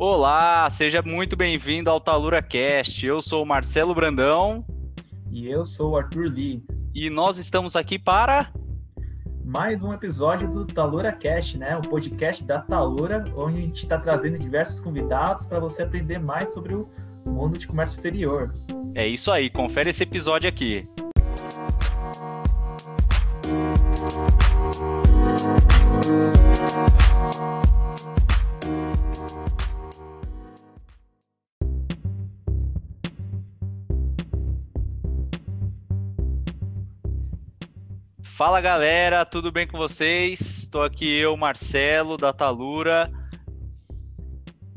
Olá, 0.00 0.70
seja 0.70 1.02
muito 1.02 1.34
bem-vindo 1.34 1.90
ao 1.90 1.98
Talura 1.98 2.40
Cast. 2.40 3.04
Eu 3.04 3.20
sou 3.20 3.42
o 3.42 3.46
Marcelo 3.46 3.92
Brandão. 3.92 4.64
E 5.28 5.48
eu 5.48 5.64
sou 5.64 5.90
o 5.90 5.96
Arthur 5.96 6.30
Lee. 6.30 6.62
E 6.94 7.10
nós 7.10 7.36
estamos 7.36 7.74
aqui 7.74 7.98
para 7.98 8.52
mais 9.44 9.82
um 9.82 9.92
episódio 9.92 10.46
do 10.52 10.64
Talura 10.64 11.10
Cast, 11.10 11.58
né? 11.58 11.76
O 11.76 11.80
podcast 11.80 12.44
da 12.44 12.60
Talura, 12.60 13.24
onde 13.34 13.58
a 13.58 13.60
gente 13.62 13.78
está 13.78 13.98
trazendo 13.98 14.38
diversos 14.38 14.80
convidados 14.80 15.46
para 15.46 15.58
você 15.58 15.82
aprender 15.82 16.20
mais 16.20 16.54
sobre 16.54 16.76
o 16.76 16.88
mundo 17.26 17.58
de 17.58 17.66
comércio 17.66 17.96
exterior. 17.96 18.54
É 18.94 19.04
isso 19.04 19.32
aí, 19.32 19.50
confere 19.50 19.90
esse 19.90 20.04
episódio 20.04 20.48
aqui. 20.48 20.86
Fala 38.38 38.60
galera, 38.60 39.24
tudo 39.24 39.50
bem 39.50 39.66
com 39.66 39.76
vocês? 39.76 40.40
Estou 40.40 40.84
aqui 40.84 41.12
eu, 41.12 41.36
Marcelo, 41.36 42.16
da 42.16 42.32
Talura. 42.32 43.10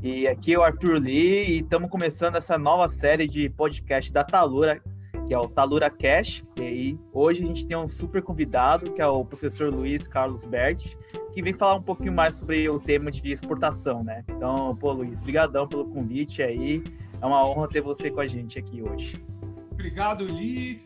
E 0.02 0.26
aqui 0.26 0.54
é 0.54 0.58
o 0.58 0.64
Arthur 0.64 0.98
Lee 0.98 1.48
e 1.48 1.58
estamos 1.60 1.88
começando 1.88 2.34
essa 2.34 2.58
nova 2.58 2.90
série 2.90 3.28
de 3.28 3.48
podcast 3.50 4.12
da 4.12 4.24
Talura, 4.24 4.82
que 5.28 5.32
é 5.32 5.38
o 5.38 5.46
Talura 5.46 5.88
Cash. 5.88 6.42
E 6.56 6.60
aí, 6.60 6.98
hoje 7.12 7.44
a 7.44 7.46
gente 7.46 7.64
tem 7.64 7.76
um 7.76 7.88
super 7.88 8.20
convidado, 8.20 8.90
que 8.94 9.00
é 9.00 9.06
o 9.06 9.24
professor 9.24 9.72
Luiz 9.72 10.08
Carlos 10.08 10.44
Berti, 10.44 10.98
que 11.32 11.40
vem 11.40 11.52
falar 11.52 11.76
um 11.76 11.82
pouquinho 11.82 12.12
mais 12.12 12.34
sobre 12.34 12.68
o 12.68 12.80
tema 12.80 13.12
de 13.12 13.30
exportação, 13.30 14.02
né? 14.02 14.24
Então, 14.26 14.74
pô, 14.74 14.90
Luiz, 14.90 15.20
brigadão 15.20 15.68
pelo 15.68 15.84
convite 15.84 16.42
aí. 16.42 16.82
É 17.20 17.24
uma 17.24 17.46
honra 17.46 17.68
ter 17.68 17.80
você 17.80 18.10
com 18.10 18.18
a 18.18 18.26
gente 18.26 18.58
aqui 18.58 18.82
hoje. 18.82 19.24
Obrigado, 19.70 20.24
Lee, 20.24 20.82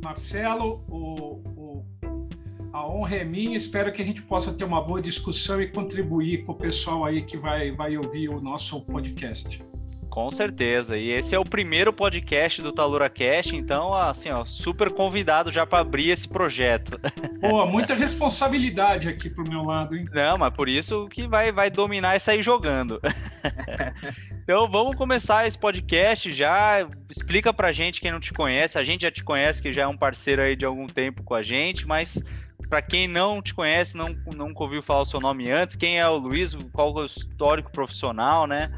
Marcelo. 0.00 0.84
O, 0.88 1.42
a 2.82 2.88
honra 2.88 3.18
é 3.18 3.24
minha, 3.24 3.56
espero 3.56 3.92
que 3.92 4.02
a 4.02 4.04
gente 4.04 4.20
possa 4.22 4.52
ter 4.52 4.64
uma 4.64 4.82
boa 4.82 5.00
discussão 5.00 5.62
e 5.62 5.68
contribuir 5.68 6.44
com 6.44 6.50
o 6.50 6.54
pessoal 6.54 7.04
aí 7.04 7.22
que 7.22 7.36
vai, 7.36 7.70
vai 7.70 7.96
ouvir 7.96 8.28
o 8.28 8.40
nosso 8.40 8.80
podcast. 8.80 9.64
Com 10.10 10.30
certeza. 10.30 10.98
E 10.98 11.08
esse 11.08 11.34
é 11.34 11.38
o 11.38 11.44
primeiro 11.44 11.90
podcast 11.90 12.60
do 12.60 12.72
Talura 12.72 13.08
Cast, 13.08 13.56
então, 13.56 13.94
assim, 13.94 14.30
ó, 14.30 14.44
super 14.44 14.90
convidado 14.90 15.50
já 15.50 15.64
para 15.64 15.78
abrir 15.78 16.10
esse 16.10 16.28
projeto. 16.28 17.00
Pô, 17.40 17.64
muita 17.66 17.94
responsabilidade 17.94 19.08
aqui 19.08 19.30
pro 19.30 19.48
meu 19.48 19.62
lado, 19.62 19.96
hein? 19.96 20.04
Não, 20.12 20.36
mas 20.36 20.52
por 20.52 20.68
isso 20.68 21.08
que 21.08 21.26
vai, 21.26 21.50
vai 21.50 21.70
dominar 21.70 22.16
e 22.16 22.20
sair 22.20 22.42
jogando. 22.42 23.00
então, 24.42 24.68
vamos 24.68 24.96
começar 24.96 25.46
esse 25.46 25.56
podcast 25.56 26.30
já. 26.32 26.86
Explica 27.08 27.54
pra 27.54 27.72
gente 27.72 28.00
quem 28.00 28.10
não 28.10 28.20
te 28.20 28.34
conhece. 28.34 28.76
A 28.76 28.84
gente 28.84 29.02
já 29.02 29.10
te 29.10 29.24
conhece, 29.24 29.62
que 29.62 29.72
já 29.72 29.82
é 29.82 29.86
um 29.86 29.96
parceiro 29.96 30.42
aí 30.42 30.56
de 30.56 30.66
algum 30.66 30.88
tempo 30.88 31.22
com 31.22 31.34
a 31.34 31.42
gente, 31.42 31.86
mas 31.86 32.20
para 32.72 32.80
quem 32.80 33.06
não 33.06 33.42
te 33.42 33.52
conhece, 33.52 33.94
não 33.94 34.16
nunca 34.34 34.62
ouviu 34.62 34.82
falar 34.82 35.02
o 35.02 35.04
seu 35.04 35.20
nome 35.20 35.50
antes, 35.50 35.76
quem 35.76 36.00
é 36.00 36.08
o 36.08 36.16
Luiz, 36.16 36.54
qual 36.72 36.98
é 36.98 37.02
o 37.02 37.04
histórico 37.04 37.70
profissional, 37.70 38.46
né? 38.46 38.72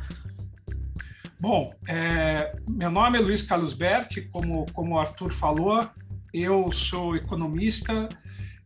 Bom, 1.38 1.72
é, 1.86 2.56
meu 2.68 2.90
nome 2.90 3.18
é 3.18 3.20
Luiz 3.20 3.44
Carlos 3.44 3.72
Berti, 3.72 4.22
como, 4.22 4.66
como 4.72 4.96
o 4.96 4.98
Arthur 4.98 5.32
falou, 5.32 5.88
eu 6.32 6.72
sou 6.72 7.14
economista, 7.14 8.08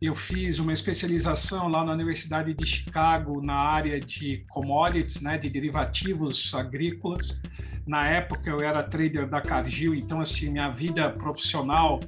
eu 0.00 0.14
fiz 0.14 0.60
uma 0.60 0.72
especialização 0.72 1.68
lá 1.68 1.84
na 1.84 1.92
Universidade 1.92 2.54
de 2.54 2.64
Chicago 2.64 3.42
na 3.42 3.56
área 3.56 4.00
de 4.00 4.46
commodities, 4.48 5.20
né, 5.20 5.36
de 5.36 5.50
derivativos 5.50 6.54
agrícolas. 6.54 7.38
Na 7.86 8.08
época 8.08 8.48
eu 8.48 8.62
era 8.62 8.82
trader 8.82 9.28
da 9.28 9.42
Cargill, 9.42 9.94
então 9.94 10.22
assim 10.22 10.50
minha 10.50 10.70
vida 10.70 11.10
profissional 11.10 12.00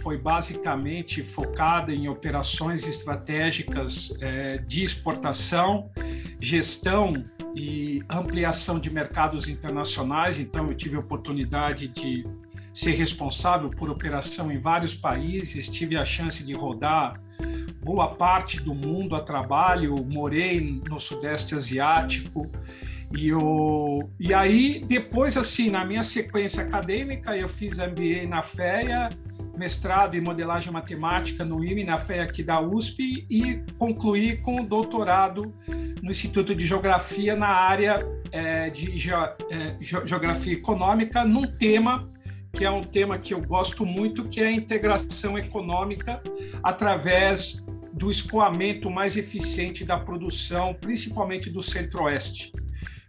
foi 0.00 0.18
basicamente 0.18 1.22
focada 1.22 1.92
em 1.92 2.08
operações 2.08 2.86
estratégicas 2.86 4.16
é, 4.20 4.58
de 4.58 4.84
exportação, 4.84 5.90
gestão 6.40 7.24
e 7.54 8.02
ampliação 8.08 8.78
de 8.78 8.90
mercados 8.90 9.48
internacionais. 9.48 10.38
Então, 10.38 10.68
eu 10.68 10.74
tive 10.74 10.96
a 10.96 11.00
oportunidade 11.00 11.88
de 11.88 12.26
ser 12.72 12.92
responsável 12.92 13.70
por 13.70 13.88
operação 13.88 14.52
em 14.52 14.60
vários 14.60 14.94
países, 14.94 15.68
tive 15.68 15.96
a 15.96 16.04
chance 16.04 16.44
de 16.44 16.52
rodar 16.52 17.18
boa 17.82 18.16
parte 18.16 18.60
do 18.60 18.74
mundo 18.74 19.14
a 19.14 19.20
trabalho, 19.20 20.04
morei 20.04 20.82
no 20.88 20.98
Sudeste 20.98 21.54
Asiático. 21.54 22.50
E, 23.16 23.28
eu, 23.28 24.10
e 24.18 24.34
aí, 24.34 24.84
depois, 24.86 25.36
assim, 25.36 25.70
na 25.70 25.84
minha 25.84 26.02
sequência 26.02 26.64
acadêmica, 26.64 27.36
eu 27.36 27.48
fiz 27.48 27.78
MBA 27.78 28.26
na 28.28 28.42
FEA, 28.42 29.08
mestrado 29.56 30.14
em 30.16 30.20
modelagem 30.20 30.72
matemática 30.72 31.44
no 31.44 31.64
IME, 31.64 31.84
na 31.84 31.98
FEA 31.98 32.24
aqui 32.24 32.42
da 32.42 32.60
USP, 32.60 33.26
e 33.30 33.62
concluí 33.78 34.36
com 34.38 34.64
doutorado 34.64 35.54
no 36.02 36.10
Instituto 36.10 36.54
de 36.54 36.66
Geografia 36.66 37.34
na 37.34 37.48
área 37.48 37.98
é, 38.30 38.70
de 38.70 38.96
ge 38.96 39.12
é, 39.12 39.76
Geografia 39.80 40.52
Econômica, 40.52 41.24
num 41.24 41.46
tema 41.46 42.08
que 42.52 42.64
é 42.64 42.70
um 42.70 42.82
tema 42.82 43.18
que 43.18 43.34
eu 43.34 43.42
gosto 43.42 43.84
muito, 43.84 44.28
que 44.28 44.40
é 44.40 44.46
a 44.46 44.52
integração 44.52 45.36
econômica 45.36 46.22
através 46.62 47.66
do 47.92 48.10
escoamento 48.10 48.90
mais 48.90 49.16
eficiente 49.16 49.84
da 49.84 49.98
produção, 49.98 50.74
principalmente 50.74 51.50
do 51.50 51.62
Centro-Oeste. 51.62 52.52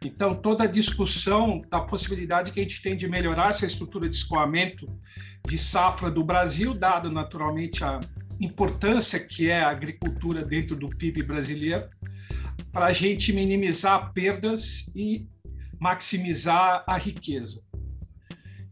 Então, 0.04 0.36
toda 0.36 0.64
a 0.64 0.68
discussão 0.68 1.62
da 1.70 1.80
possibilidade 1.82 2.52
que 2.52 2.60
a 2.60 2.64
gente 2.64 2.82
tem 2.82 2.96
de 2.96 3.08
melhorar 3.08 3.50
essa 3.50 3.66
estrutura 3.66 4.08
de 4.08 4.16
escoamento 4.16 4.88
de 5.48 5.58
safra 5.58 6.12
do 6.12 6.24
Brasil, 6.24 6.74
dado 6.74 7.12
naturalmente 7.12 7.84
a 7.84 8.00
importância 8.40 9.20
que 9.20 9.50
é 9.50 9.60
a 9.60 9.72
agricultura 9.72 10.44
dentro 10.46 10.76
do 10.76 10.90
PIB 10.90 11.24
brasileiro, 11.24 11.90
para 12.72 12.88
a 12.88 12.94
gente 12.94 13.34
minimizar 13.34 14.14
perdas 14.14 14.92
e 14.96 15.28
maximizar 15.80 16.84
a 16.88 16.98
riqueza. 16.98 17.66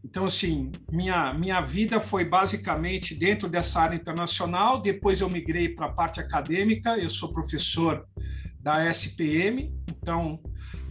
Então, 0.04 0.26
assim, 0.26 0.70
minha, 0.90 1.34
minha 1.34 1.60
vida 1.60 1.98
foi 1.98 2.24
basicamente 2.24 3.14
dentro 3.14 3.48
dessa 3.48 3.80
área 3.80 3.96
internacional. 3.96 4.80
Depois 4.80 5.20
eu 5.20 5.28
migrei 5.28 5.70
para 5.70 5.86
a 5.86 5.92
parte 5.92 6.20
acadêmica. 6.20 6.96
Eu 6.96 7.10
sou 7.10 7.32
professor 7.32 8.06
da 8.60 8.88
SPM. 8.88 9.74
Então, 9.88 10.40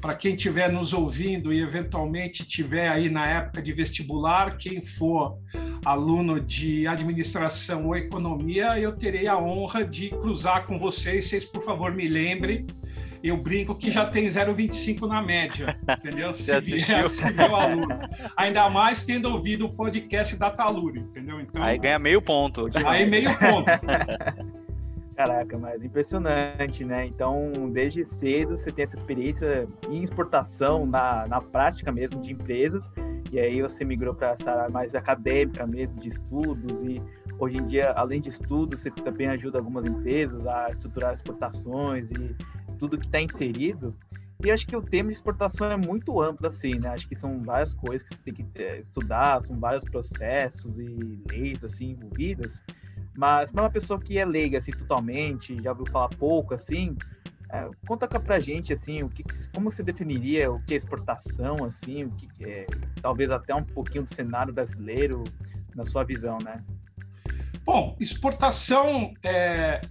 para 0.05 0.13
quem 0.13 0.35
estiver 0.35 0.71
nos 0.71 0.93
ouvindo 0.93 1.51
e 1.51 1.59
eventualmente 1.59 2.45
tiver 2.45 2.87
aí 2.89 3.09
na 3.09 3.27
época 3.27 3.59
de 3.59 3.73
vestibular, 3.73 4.55
quem 4.55 4.79
for 4.79 5.39
aluno 5.83 6.39
de 6.39 6.85
administração 6.85 7.87
ou 7.87 7.95
economia, 7.95 8.79
eu 8.79 8.95
terei 8.95 9.27
a 9.27 9.35
honra 9.35 9.83
de 9.83 10.09
cruzar 10.09 10.67
com 10.67 10.77
vocês. 10.77 11.25
Vocês, 11.27 11.43
por 11.43 11.63
favor, 11.63 11.91
me 11.91 12.07
lembrem. 12.07 12.67
Eu 13.23 13.35
brinco 13.35 13.73
que 13.73 13.89
já 13.89 14.05
tem 14.05 14.27
0,25 14.27 15.07
na 15.07 15.23
média, 15.23 15.75
entendeu? 15.97 16.31
Se 16.35 16.59
vier, 16.61 17.07
se 17.07 17.31
meu 17.33 17.55
aluno. 17.55 17.99
Ainda 18.37 18.69
mais 18.69 19.03
tendo 19.03 19.27
ouvido 19.29 19.65
o 19.65 19.73
podcast 19.73 20.37
da 20.37 20.51
Taluri, 20.51 20.99
entendeu? 20.99 21.41
Então, 21.41 21.63
aí 21.63 21.79
ganha 21.79 21.97
meio 21.97 22.21
ponto. 22.21 22.69
Aí 22.85 23.09
meio 23.09 23.35
ponto. 23.39 23.65
Caraca, 25.15 25.57
mas 25.57 25.81
impressionante, 25.81 26.83
né? 26.83 27.05
Então, 27.05 27.69
desde 27.71 28.03
cedo 28.03 28.57
você 28.57 28.69
tem 28.69 28.83
essa 28.83 28.97
experiência 28.97 29.65
em 29.89 30.03
exportação, 30.03 30.85
na, 30.85 31.25
na 31.25 31.39
prática 31.39 31.89
mesmo 31.89 32.21
de 32.21 32.33
empresas, 32.33 32.89
e 33.31 33.39
aí 33.39 33.61
você 33.61 33.85
migrou 33.85 34.13
para 34.13 34.31
essa 34.31 34.51
área 34.51 34.69
mais 34.69 34.93
acadêmica 34.93 35.65
mesmo, 35.65 35.95
de 35.95 36.09
estudos, 36.09 36.81
e 36.81 37.01
hoje 37.39 37.57
em 37.57 37.65
dia, 37.65 37.91
além 37.91 38.19
de 38.19 38.29
estudos, 38.29 38.81
você 38.81 38.91
também 38.91 39.27
ajuda 39.27 39.57
algumas 39.57 39.85
empresas 39.85 40.45
a 40.45 40.69
estruturar 40.69 41.13
exportações 41.13 42.09
e 42.11 42.35
tudo 42.77 42.97
que 42.97 43.05
está 43.05 43.21
inserido. 43.21 43.95
E 44.43 44.51
acho 44.51 44.67
que 44.67 44.75
o 44.75 44.81
tema 44.81 45.09
de 45.09 45.15
exportação 45.15 45.71
é 45.71 45.77
muito 45.77 46.21
amplo, 46.21 46.45
assim, 46.45 46.77
né? 46.77 46.89
Acho 46.89 47.07
que 47.07 47.15
são 47.15 47.41
várias 47.41 47.73
coisas 47.73 48.07
que 48.07 48.13
você 48.13 48.21
tem 48.21 48.33
que 48.33 48.45
é, 48.55 48.79
estudar, 48.81 49.41
são 49.41 49.57
vários 49.57 49.85
processos 49.85 50.77
e 50.77 51.23
leis, 51.29 51.63
assim, 51.63 51.91
envolvidas. 51.91 52.61
Mas 53.17 53.51
para 53.51 53.63
uma 53.63 53.69
pessoa 53.69 53.99
que 53.99 54.17
é 54.17 54.25
leiga, 54.25 54.57
assim, 54.57 54.71
totalmente, 54.71 55.61
já 55.61 55.71
ouviu 55.71 55.85
falar 55.87 56.09
pouco, 56.09 56.53
assim, 56.53 56.97
é, 57.51 57.69
conta 57.87 58.07
pra 58.07 58.39
gente, 58.39 58.73
assim, 58.73 59.03
o 59.03 59.09
que, 59.09 59.23
como 59.53 59.71
você 59.71 59.81
definiria 59.81 60.51
o 60.51 60.61
que 60.63 60.73
é 60.73 60.77
exportação, 60.77 61.63
assim, 61.63 62.03
o 62.03 62.11
que 62.11 62.27
é, 62.43 62.65
talvez 63.01 63.31
até 63.31 63.55
um 63.55 63.63
pouquinho 63.63 64.03
do 64.03 64.13
cenário 64.13 64.53
brasileiro, 64.53 65.23
na 65.73 65.85
sua 65.85 66.03
visão, 66.03 66.37
né? 66.39 66.63
Bom, 67.63 67.95
exportação, 67.99 69.13
é, 69.23 69.81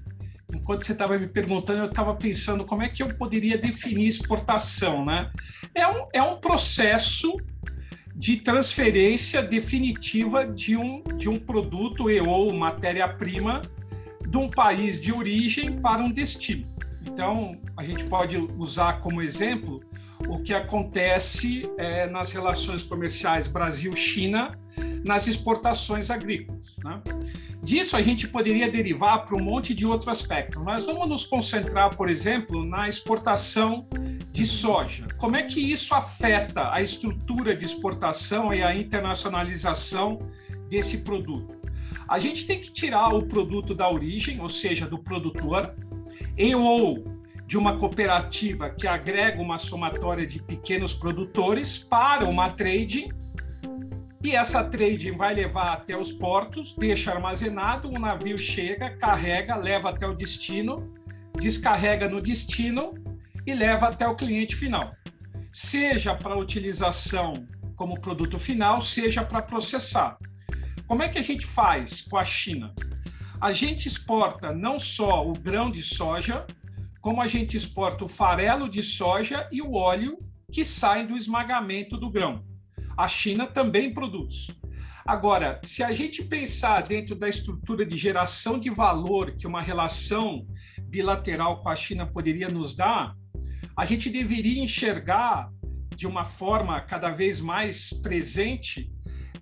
enquanto 0.52 0.84
você 0.84 0.92
estava 0.92 1.18
me 1.18 1.26
perguntando, 1.26 1.80
eu 1.80 1.86
estava 1.86 2.14
pensando 2.14 2.64
como 2.64 2.82
é 2.82 2.88
que 2.88 3.02
eu 3.02 3.14
poderia 3.16 3.58
definir 3.58 4.08
exportação, 4.08 5.04
né? 5.04 5.30
É 5.74 5.86
um, 5.86 6.06
é 6.12 6.22
um 6.22 6.38
processo 6.38 7.36
de 8.14 8.36
transferência 8.36 9.42
definitiva 9.42 10.46
de 10.46 10.76
um, 10.76 11.02
de 11.16 11.28
um 11.28 11.38
produto 11.38 12.08
e 12.10 12.20
ou 12.20 12.52
matéria-prima 12.52 13.62
de 14.26 14.36
um 14.36 14.48
país 14.48 15.00
de 15.00 15.12
origem 15.12 15.80
para 15.80 16.02
um 16.02 16.10
destino. 16.10 16.66
Então, 17.06 17.56
a 17.76 17.82
gente 17.82 18.04
pode 18.04 18.36
usar 18.56 18.94
como 19.00 19.20
exemplo 19.20 19.80
o 20.28 20.38
que 20.38 20.54
acontece 20.54 21.68
é, 21.76 22.08
nas 22.08 22.32
relações 22.32 22.82
comerciais 22.82 23.46
Brasil-China, 23.46 24.58
nas 25.04 25.26
exportações 25.26 26.10
agrícolas. 26.10 26.78
Né? 26.82 27.02
Disso 27.62 27.96
a 27.96 28.02
gente 28.02 28.26
poderia 28.26 28.70
derivar 28.70 29.24
para 29.24 29.36
um 29.36 29.42
monte 29.42 29.74
de 29.74 29.84
outros 29.84 30.08
aspectos, 30.08 30.62
mas 30.62 30.84
vamos 30.84 31.08
nos 31.08 31.24
concentrar, 31.24 31.94
por 31.94 32.08
exemplo, 32.08 32.64
na 32.64 32.88
exportação 32.88 33.86
de 34.34 34.44
soja. 34.44 35.06
Como 35.16 35.36
é 35.36 35.44
que 35.44 35.60
isso 35.60 35.94
afeta 35.94 36.72
a 36.72 36.82
estrutura 36.82 37.54
de 37.54 37.64
exportação 37.64 38.52
e 38.52 38.64
a 38.64 38.74
internacionalização 38.74 40.28
desse 40.68 40.98
produto? 40.98 41.54
A 42.08 42.18
gente 42.18 42.44
tem 42.44 42.60
que 42.60 42.72
tirar 42.72 43.14
o 43.14 43.24
produto 43.26 43.76
da 43.76 43.88
origem, 43.88 44.40
ou 44.40 44.48
seja, 44.48 44.88
do 44.88 44.98
produtor, 44.98 45.72
e 46.36 46.52
ou 46.52 47.04
de 47.46 47.56
uma 47.56 47.78
cooperativa 47.78 48.70
que 48.70 48.88
agrega 48.88 49.40
uma 49.40 49.56
somatória 49.56 50.26
de 50.26 50.42
pequenos 50.42 50.92
produtores 50.92 51.78
para 51.78 52.28
uma 52.28 52.50
trading, 52.50 53.12
e 54.20 54.34
essa 54.34 54.64
trading 54.64 55.16
vai 55.16 55.32
levar 55.32 55.74
até 55.74 55.96
os 55.96 56.10
portos, 56.10 56.74
deixa 56.76 57.12
armazenado, 57.12 57.88
o 57.88 58.00
navio 58.00 58.36
chega, 58.36 58.96
carrega, 58.96 59.54
leva 59.54 59.90
até 59.90 60.08
o 60.08 60.12
destino, 60.12 60.92
descarrega 61.38 62.08
no 62.08 62.20
destino 62.20 63.13
e 63.46 63.54
leva 63.54 63.88
até 63.88 64.06
o 64.06 64.16
cliente 64.16 64.54
final. 64.56 64.94
Seja 65.52 66.14
para 66.14 66.38
utilização 66.38 67.46
como 67.76 68.00
produto 68.00 68.38
final, 68.38 68.80
seja 68.80 69.24
para 69.24 69.42
processar. 69.42 70.18
Como 70.86 71.02
é 71.02 71.08
que 71.08 71.18
a 71.18 71.22
gente 71.22 71.46
faz 71.46 72.02
com 72.02 72.16
a 72.16 72.24
China? 72.24 72.74
A 73.40 73.52
gente 73.52 73.86
exporta 73.86 74.52
não 74.52 74.78
só 74.78 75.26
o 75.26 75.32
grão 75.32 75.70
de 75.70 75.82
soja, 75.82 76.46
como 77.00 77.20
a 77.20 77.26
gente 77.26 77.56
exporta 77.56 78.04
o 78.04 78.08
farelo 78.08 78.68
de 78.68 78.82
soja 78.82 79.48
e 79.52 79.60
o 79.60 79.74
óleo 79.74 80.18
que 80.50 80.64
saem 80.64 81.06
do 81.06 81.16
esmagamento 81.16 81.96
do 81.96 82.10
grão. 82.10 82.44
A 82.96 83.08
China 83.08 83.46
também 83.46 83.92
produz. 83.92 84.46
Agora, 85.04 85.60
se 85.62 85.82
a 85.82 85.92
gente 85.92 86.24
pensar 86.24 86.82
dentro 86.82 87.14
da 87.14 87.28
estrutura 87.28 87.84
de 87.84 87.96
geração 87.96 88.58
de 88.58 88.70
valor 88.70 89.32
que 89.36 89.46
uma 89.46 89.60
relação 89.60 90.46
bilateral 90.88 91.62
com 91.62 91.68
a 91.68 91.76
China 91.76 92.06
poderia 92.06 92.48
nos 92.48 92.74
dar, 92.74 93.14
a 93.76 93.84
gente 93.84 94.08
deveria 94.08 94.62
enxergar 94.62 95.50
de 95.96 96.06
uma 96.06 96.24
forma 96.24 96.80
cada 96.80 97.10
vez 97.10 97.40
mais 97.40 97.92
presente 97.92 98.90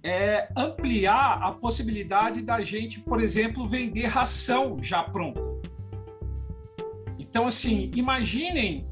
é, 0.02 0.48
ampliar 0.56 1.42
a 1.42 1.52
possibilidade 1.52 2.42
da 2.42 2.62
gente, 2.62 3.00
por 3.00 3.20
exemplo, 3.20 3.68
vender 3.68 4.06
ração 4.06 4.82
já 4.82 5.02
pronta. 5.02 5.40
Então, 7.18 7.46
assim, 7.46 7.90
imaginem 7.94 8.86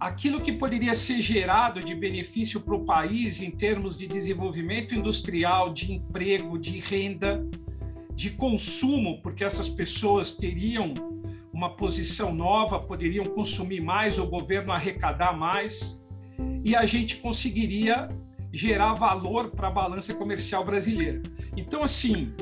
aquilo 0.00 0.40
que 0.40 0.52
poderia 0.52 0.94
ser 0.94 1.20
gerado 1.20 1.82
de 1.82 1.94
benefício 1.94 2.60
para 2.60 2.74
o 2.74 2.84
país 2.84 3.42
em 3.42 3.50
termos 3.50 3.96
de 3.96 4.06
desenvolvimento 4.06 4.94
industrial, 4.94 5.72
de 5.72 5.92
emprego, 5.92 6.58
de 6.58 6.78
renda, 6.78 7.44
de 8.14 8.30
consumo, 8.30 9.20
porque 9.22 9.44
essas 9.44 9.68
pessoas 9.68 10.32
teriam 10.32 10.94
uma 11.58 11.74
posição 11.74 12.32
nova, 12.32 12.78
poderiam 12.78 13.24
consumir 13.24 13.80
mais, 13.80 14.16
o 14.16 14.24
governo 14.24 14.70
arrecadar 14.70 15.36
mais, 15.36 16.00
e 16.64 16.76
a 16.76 16.86
gente 16.86 17.16
conseguiria 17.16 18.08
gerar 18.52 18.94
valor 18.94 19.50
para 19.50 19.66
a 19.66 19.70
balança 19.70 20.14
comercial 20.14 20.64
brasileira. 20.64 21.20
Então, 21.56 21.82
assim, 21.82 22.32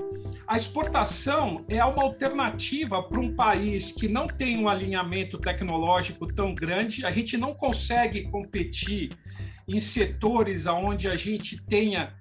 a 0.46 0.54
exportação 0.54 1.64
é 1.66 1.82
uma 1.82 2.02
alternativa 2.02 3.02
para 3.02 3.18
um 3.18 3.34
país 3.34 3.90
que 3.90 4.06
não 4.06 4.26
tem 4.26 4.58
um 4.58 4.68
alinhamento 4.68 5.38
tecnológico 5.38 6.26
tão 6.26 6.54
grande. 6.54 7.06
A 7.06 7.10
gente 7.10 7.38
não 7.38 7.54
consegue 7.54 8.24
competir 8.24 9.16
em 9.68 9.80
setores 9.80 10.66
onde 10.66 11.08
a 11.08 11.16
gente 11.16 11.62
tenha 11.64 12.14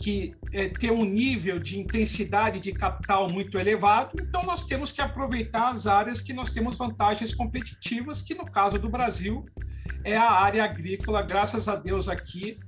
que 0.00 0.34
é, 0.52 0.68
ter 0.68 0.92
um 0.92 1.04
nível 1.04 1.58
de 1.58 1.78
intensidade 1.78 2.60
de 2.60 2.72
capital 2.72 3.28
muito 3.28 3.58
elevado, 3.58 4.12
então 4.20 4.44
nós 4.44 4.64
temos 4.64 4.92
que 4.92 5.00
aproveitar 5.00 5.70
as 5.70 5.88
áreas 5.88 6.22
que 6.22 6.32
nós 6.32 6.50
temos 6.50 6.78
vantagens 6.78 7.34
competitivas, 7.34 8.22
que 8.22 8.34
no 8.34 8.44
caso 8.44 8.78
do 8.78 8.88
Brasil 8.88 9.44
é 10.04 10.16
a 10.16 10.30
área 10.30 10.64
agrícola, 10.64 11.22
graças 11.22 11.66
a 11.66 11.74
Deus 11.74 12.08
aqui 12.08 12.58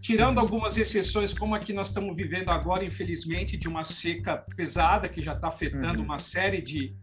tirando 0.00 0.38
algumas 0.38 0.76
exceções, 0.76 1.32
como 1.32 1.54
a 1.54 1.58
que 1.58 1.72
nós 1.72 1.88
estamos 1.88 2.16
vivendo 2.16 2.50
agora, 2.50 2.84
infelizmente, 2.84 3.56
de 3.56 3.68
uma 3.68 3.84
seca 3.84 4.44
pesada 4.56 5.08
que 5.08 5.20
já 5.20 5.34
está 5.34 5.48
afetando 5.48 5.98
uhum. 5.98 6.04
uma 6.04 6.18
série 6.18 6.62
de, 6.62 6.94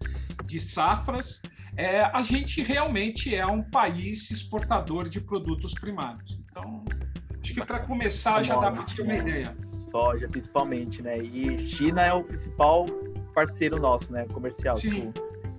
de 0.46 0.60
safras, 0.60 1.42
é, 1.78 2.02
a 2.02 2.22
gente 2.22 2.64
realmente 2.64 3.36
é 3.36 3.46
um 3.46 3.62
país 3.62 4.30
exportador 4.32 5.10
de 5.10 5.20
produtos 5.20 5.74
primários. 5.74 6.40
Então, 6.50 6.84
acho 7.42 7.54
que 7.54 7.66
para 7.66 7.80
começar 7.80 8.44
já 8.44 8.56
dá 8.56 8.72
para 8.72 8.84
ter 8.84 9.02
uma 9.02 9.14
ideia. 9.14 9.56
Soja, 9.92 10.28
principalmente, 10.28 11.02
né? 11.02 11.18
E 11.18 11.60
China 11.68 12.02
é 12.02 12.14
o 12.14 12.24
principal 12.24 12.86
parceiro 13.34 13.80
nosso, 13.80 14.12
né? 14.14 14.26
Comercial. 14.32 14.78
Sim. 14.78 15.12
Tipo, 15.12 15.14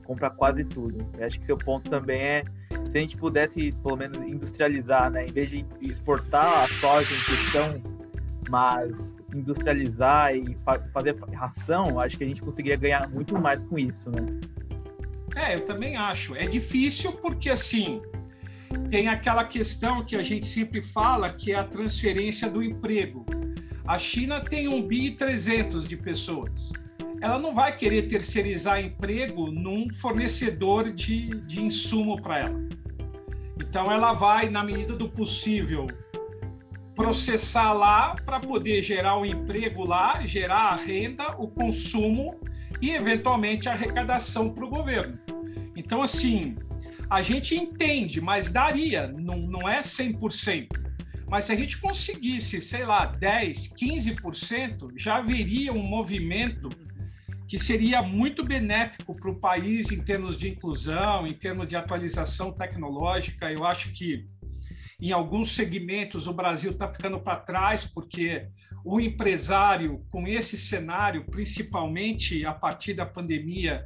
compra 0.04 0.30
quase 0.30 0.64
tudo. 0.64 1.06
Eu 1.18 1.26
acho 1.26 1.38
que 1.38 1.44
seu 1.44 1.58
ponto 1.58 1.90
também 1.90 2.20
é 2.20 2.44
se 2.90 2.96
a 2.96 3.00
gente 3.00 3.16
pudesse, 3.16 3.72
pelo 3.82 3.96
menos, 3.96 4.16
industrializar, 4.26 5.10
né? 5.10 5.26
Em 5.26 5.32
vez 5.32 5.50
de 5.50 5.66
exportar 5.82 6.64
a 6.64 6.68
soja 6.68 7.12
em 7.12 7.24
questão, 7.24 7.82
mas 8.48 9.16
industrializar 9.34 10.34
e 10.34 10.56
fa 10.64 10.78
fazer 10.94 11.14
ração, 11.34 12.00
acho 12.00 12.16
que 12.16 12.24
a 12.24 12.26
gente 12.26 12.40
conseguiria 12.40 12.78
ganhar 12.78 13.08
muito 13.10 13.38
mais 13.38 13.62
com 13.62 13.78
isso, 13.78 14.10
né? 14.10 14.22
É, 15.34 15.54
eu 15.54 15.64
também 15.64 15.96
acho. 15.96 16.34
É 16.34 16.46
difícil 16.46 17.12
porque, 17.12 17.50
assim, 17.50 18.00
tem 18.90 19.08
aquela 19.08 19.44
questão 19.44 20.04
que 20.04 20.16
a 20.16 20.22
gente 20.22 20.46
sempre 20.46 20.82
fala, 20.82 21.30
que 21.30 21.52
é 21.52 21.56
a 21.56 21.64
transferência 21.64 22.48
do 22.48 22.62
emprego. 22.62 23.24
A 23.86 23.98
China 23.98 24.40
tem 24.40 24.68
1 24.68 24.82
bi 24.86 25.06
e 25.06 25.10
300 25.12 25.86
de 25.86 25.96
pessoas. 25.96 26.72
Ela 27.20 27.38
não 27.38 27.54
vai 27.54 27.76
querer 27.76 28.02
terceirizar 28.02 28.80
emprego 28.80 29.50
num 29.50 29.90
fornecedor 29.90 30.92
de, 30.92 31.28
de 31.46 31.62
insumo 31.62 32.20
para 32.20 32.40
ela. 32.40 32.60
Então, 33.60 33.90
ela 33.90 34.12
vai, 34.12 34.50
na 34.50 34.62
medida 34.62 34.94
do 34.94 35.08
possível, 35.08 35.86
processar 36.94 37.72
lá 37.72 38.14
para 38.24 38.40
poder 38.40 38.82
gerar 38.82 39.16
o 39.16 39.20
um 39.20 39.26
emprego 39.26 39.84
lá, 39.84 40.24
gerar 40.26 40.72
a 40.72 40.76
renda, 40.76 41.34
o 41.38 41.48
consumo 41.48 42.40
e, 42.80 42.90
eventualmente, 42.90 43.68
a 43.68 43.72
arrecadação 43.72 44.52
para 44.52 44.64
o 44.64 44.68
governo. 44.68 45.18
Então, 45.76 46.02
assim, 46.02 46.56
a 47.08 47.22
gente 47.22 47.54
entende, 47.54 48.20
mas 48.20 48.50
daria, 48.50 49.08
não, 49.08 49.38
não 49.38 49.68
é 49.68 49.80
100%. 49.80 50.68
Mas 51.28 51.46
se 51.46 51.52
a 51.52 51.56
gente 51.56 51.78
conseguisse, 51.78 52.60
sei 52.60 52.84
lá, 52.84 53.06
10, 53.06 53.74
15%, 53.74 54.92
já 54.96 55.16
haveria 55.16 55.72
um 55.72 55.82
movimento 55.82 56.68
que 57.48 57.58
seria 57.58 58.02
muito 58.02 58.44
benéfico 58.44 59.14
para 59.14 59.30
o 59.30 59.38
país 59.38 59.92
em 59.92 60.02
termos 60.02 60.36
de 60.36 60.48
inclusão, 60.48 61.26
em 61.26 61.32
termos 61.32 61.68
de 61.68 61.76
atualização 61.76 62.52
tecnológica. 62.52 63.50
Eu 63.50 63.64
acho 63.64 63.92
que 63.92 64.26
em 65.00 65.12
alguns 65.12 65.52
segmentos 65.52 66.26
o 66.26 66.32
Brasil 66.32 66.72
está 66.72 66.88
ficando 66.88 67.20
para 67.20 67.36
trás, 67.36 67.84
porque 67.84 68.48
o 68.86 69.00
empresário, 69.00 70.00
com 70.10 70.28
esse 70.28 70.56
cenário, 70.56 71.24
principalmente 71.24 72.46
a 72.46 72.54
partir 72.54 72.94
da 72.94 73.04
pandemia, 73.04 73.82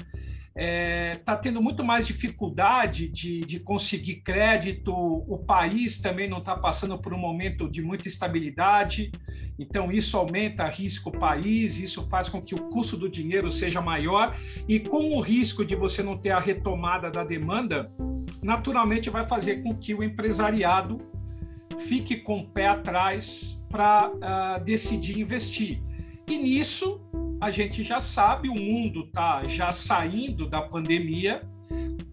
está 0.54 0.66
é, 0.66 1.14
tá 1.14 1.36
tendo 1.38 1.62
muito 1.62 1.82
mais 1.82 2.06
dificuldade 2.06 3.08
de, 3.08 3.40
de 3.40 3.60
conseguir 3.60 4.16
crédito, 4.16 4.92
o 4.92 5.38
país 5.38 5.98
também 5.98 6.28
não 6.28 6.36
está 6.36 6.54
passando 6.54 6.98
por 6.98 7.14
um 7.14 7.18
momento 7.18 7.66
de 7.66 7.80
muita 7.80 8.08
estabilidade, 8.08 9.10
então 9.58 9.90
isso 9.90 10.18
aumenta 10.18 10.66
risco 10.66 11.10
país, 11.10 11.78
isso 11.78 12.06
faz 12.10 12.28
com 12.28 12.42
que 12.42 12.54
o 12.54 12.68
custo 12.68 12.94
do 12.98 13.08
dinheiro 13.08 13.50
seja 13.50 13.80
maior, 13.80 14.36
e 14.68 14.78
com 14.78 15.16
o 15.16 15.20
risco 15.20 15.64
de 15.64 15.74
você 15.74 16.02
não 16.02 16.18
ter 16.18 16.30
a 16.30 16.38
retomada 16.38 17.10
da 17.10 17.24
demanda, 17.24 17.90
naturalmente 18.42 19.08
vai 19.08 19.24
fazer 19.24 19.62
com 19.62 19.74
que 19.74 19.94
o 19.94 20.02
empresariado 20.02 20.98
fique 21.78 22.16
com 22.16 22.40
o 22.40 22.48
pé 22.48 22.68
atrás 22.68 23.64
para 23.70 24.10
uh, 24.10 24.18
ah, 24.22 24.58
decidir 24.58 25.18
investir. 25.18 25.80
E 26.28 26.38
nisso 26.38 27.00
a 27.40 27.50
gente 27.50 27.82
já 27.82 28.00
sabe, 28.00 28.48
o 28.48 28.54
mundo 28.54 29.04
está 29.04 29.46
já 29.46 29.72
saindo 29.72 30.48
da 30.48 30.60
pandemia, 30.60 31.42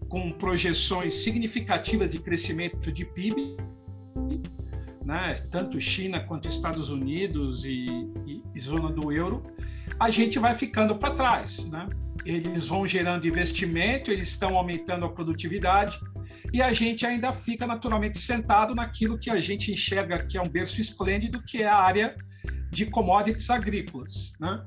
com 0.08 0.32
projeções 0.32 1.16
significativas 1.16 2.10
de 2.10 2.18
crescimento 2.18 2.90
de 2.90 3.04
PIB, 3.04 3.56
né? 5.04 5.34
tanto 5.50 5.78
China 5.80 6.20
quanto 6.20 6.48
Estados 6.48 6.88
Unidos 6.88 7.64
e, 7.64 7.86
e, 8.26 8.42
e 8.54 8.60
zona 8.60 8.90
do 8.90 9.12
euro, 9.12 9.42
a 10.00 10.08
gente 10.08 10.38
vai 10.38 10.54
ficando 10.54 10.96
para 10.96 11.14
trás. 11.14 11.68
Né? 11.68 11.86
Eles 12.24 12.64
vão 12.64 12.86
gerando 12.86 13.28
investimento, 13.28 14.10
eles 14.10 14.28
estão 14.28 14.56
aumentando 14.56 15.04
a 15.04 15.08
produtividade, 15.10 16.00
e 16.52 16.62
a 16.62 16.72
gente 16.72 17.04
ainda 17.06 17.32
fica 17.32 17.66
naturalmente 17.66 18.18
sentado 18.18 18.74
naquilo 18.74 19.18
que 19.18 19.30
a 19.30 19.40
gente 19.40 19.72
enxerga 19.72 20.24
que 20.26 20.38
é 20.38 20.42
um 20.42 20.48
berço 20.48 20.80
esplêndido, 20.80 21.42
que 21.44 21.62
é 21.62 21.68
a 21.68 21.76
área 21.76 22.16
de 22.70 22.86
commodities 22.86 23.50
agrícolas. 23.50 24.32
Né? 24.40 24.62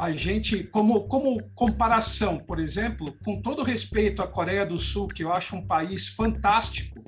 a 0.00 0.12
gente, 0.12 0.64
como, 0.64 1.06
como 1.06 1.42
comparação, 1.54 2.38
por 2.38 2.58
exemplo, 2.58 3.14
com 3.22 3.42
todo 3.42 3.62
respeito 3.62 4.22
à 4.22 4.26
Coreia 4.26 4.64
do 4.64 4.78
Sul, 4.78 5.06
que 5.06 5.22
eu 5.22 5.30
acho 5.30 5.54
um 5.54 5.66
país 5.66 6.08
fantástico, 6.08 7.04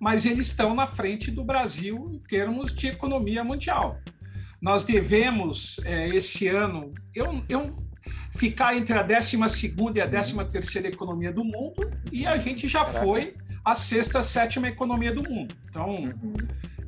mas 0.00 0.26
eles 0.26 0.48
estão 0.48 0.74
na 0.74 0.88
frente 0.88 1.30
do 1.30 1.44
Brasil 1.44 2.10
em 2.12 2.18
termos 2.18 2.74
de 2.74 2.88
economia 2.88 3.44
mundial. 3.44 4.00
Nós 4.60 4.82
devemos, 4.82 5.78
é, 5.84 6.08
esse 6.08 6.48
ano, 6.48 6.92
eu, 7.14 7.44
eu 7.48 7.76
ficar 8.36 8.76
entre 8.76 8.96
a 8.96 9.02
12 9.02 9.36
e 9.94 10.00
a 10.00 10.08
13 10.08 10.78
economia 10.86 11.32
do 11.32 11.44
mundo, 11.44 11.90
e 12.12 12.26
a 12.26 12.36
gente 12.38 12.68
já 12.68 12.84
foi 12.84 13.34
a 13.64 13.74
sexta, 13.74 14.22
sétima 14.22 14.68
economia 14.68 15.12
do 15.12 15.28
mundo. 15.28 15.54
Então, 15.68 16.12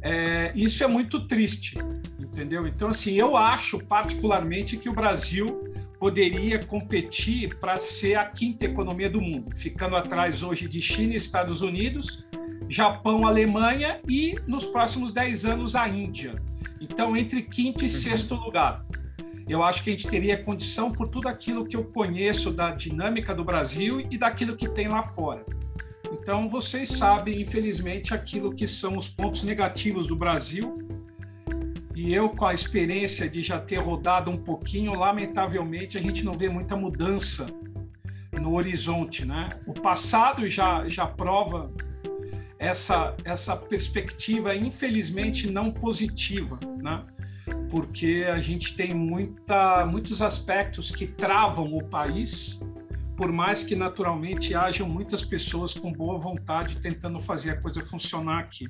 é, 0.00 0.52
isso 0.54 0.84
é 0.84 0.86
muito 0.86 1.26
triste, 1.26 1.76
entendeu? 2.18 2.66
Então, 2.66 2.88
assim, 2.88 3.14
eu 3.14 3.36
acho 3.36 3.78
particularmente 3.80 4.76
que 4.76 4.88
o 4.88 4.92
Brasil 4.92 5.64
poderia 5.98 6.64
competir 6.64 7.58
para 7.58 7.76
ser 7.78 8.16
a 8.16 8.24
quinta 8.24 8.66
economia 8.66 9.10
do 9.10 9.20
mundo, 9.20 9.52
ficando 9.54 9.96
atrás 9.96 10.44
hoje 10.44 10.68
de 10.68 10.80
China 10.80 11.14
e 11.14 11.16
Estados 11.16 11.60
Unidos, 11.60 12.24
Japão, 12.68 13.26
Alemanha 13.26 14.00
e, 14.08 14.36
nos 14.46 14.66
próximos 14.66 15.10
10 15.10 15.46
anos, 15.46 15.74
a 15.74 15.88
Índia. 15.88 16.40
Então, 16.80 17.16
entre 17.16 17.42
quinto 17.42 17.84
e 17.84 17.88
sexto 17.88 18.34
lugar. 18.34 18.84
Eu 19.48 19.62
acho 19.62 19.82
que 19.82 19.90
a 19.90 19.92
gente 19.92 20.06
teria 20.06 20.36
condição 20.36 20.92
por 20.92 21.08
tudo 21.08 21.26
aquilo 21.26 21.64
que 21.64 21.74
eu 21.74 21.84
conheço 21.84 22.50
da 22.50 22.70
dinâmica 22.70 23.34
do 23.34 23.42
Brasil 23.42 24.00
e 24.10 24.18
daquilo 24.18 24.54
que 24.54 24.68
tem 24.68 24.88
lá 24.88 25.02
fora. 25.02 25.44
Então, 26.12 26.48
vocês 26.48 26.90
sabem, 26.90 27.40
infelizmente, 27.40 28.12
aquilo 28.12 28.54
que 28.54 28.66
são 28.66 28.98
os 28.98 29.08
pontos 29.08 29.42
negativos 29.42 30.06
do 30.06 30.14
Brasil. 30.14 30.86
E 31.94 32.14
eu, 32.14 32.28
com 32.28 32.46
a 32.46 32.54
experiência 32.54 33.28
de 33.28 33.42
já 33.42 33.58
ter 33.58 33.78
rodado 33.78 34.30
um 34.30 34.36
pouquinho, 34.36 34.94
lamentavelmente, 34.94 35.96
a 35.96 36.00
gente 36.00 36.24
não 36.24 36.36
vê 36.36 36.48
muita 36.48 36.76
mudança 36.76 37.46
no 38.32 38.54
horizonte, 38.54 39.24
né? 39.24 39.48
O 39.66 39.72
passado 39.72 40.48
já, 40.48 40.88
já 40.88 41.06
prova 41.06 41.72
essa, 42.58 43.14
essa 43.24 43.56
perspectiva, 43.56 44.54
infelizmente, 44.54 45.50
não 45.50 45.72
positiva, 45.72 46.58
né? 46.82 47.04
Porque 47.70 48.26
a 48.30 48.38
gente 48.38 48.74
tem 48.74 48.94
muita, 48.94 49.86
muitos 49.86 50.22
aspectos 50.22 50.90
que 50.90 51.06
travam 51.06 51.74
o 51.74 51.84
país, 51.84 52.60
por 53.16 53.32
mais 53.32 53.64
que 53.64 53.74
naturalmente 53.74 54.54
hajam 54.54 54.88
muitas 54.88 55.24
pessoas 55.24 55.74
com 55.74 55.92
boa 55.92 56.18
vontade 56.18 56.76
tentando 56.76 57.18
fazer 57.20 57.50
a 57.50 57.60
coisa 57.60 57.82
funcionar 57.82 58.38
aqui. 58.40 58.68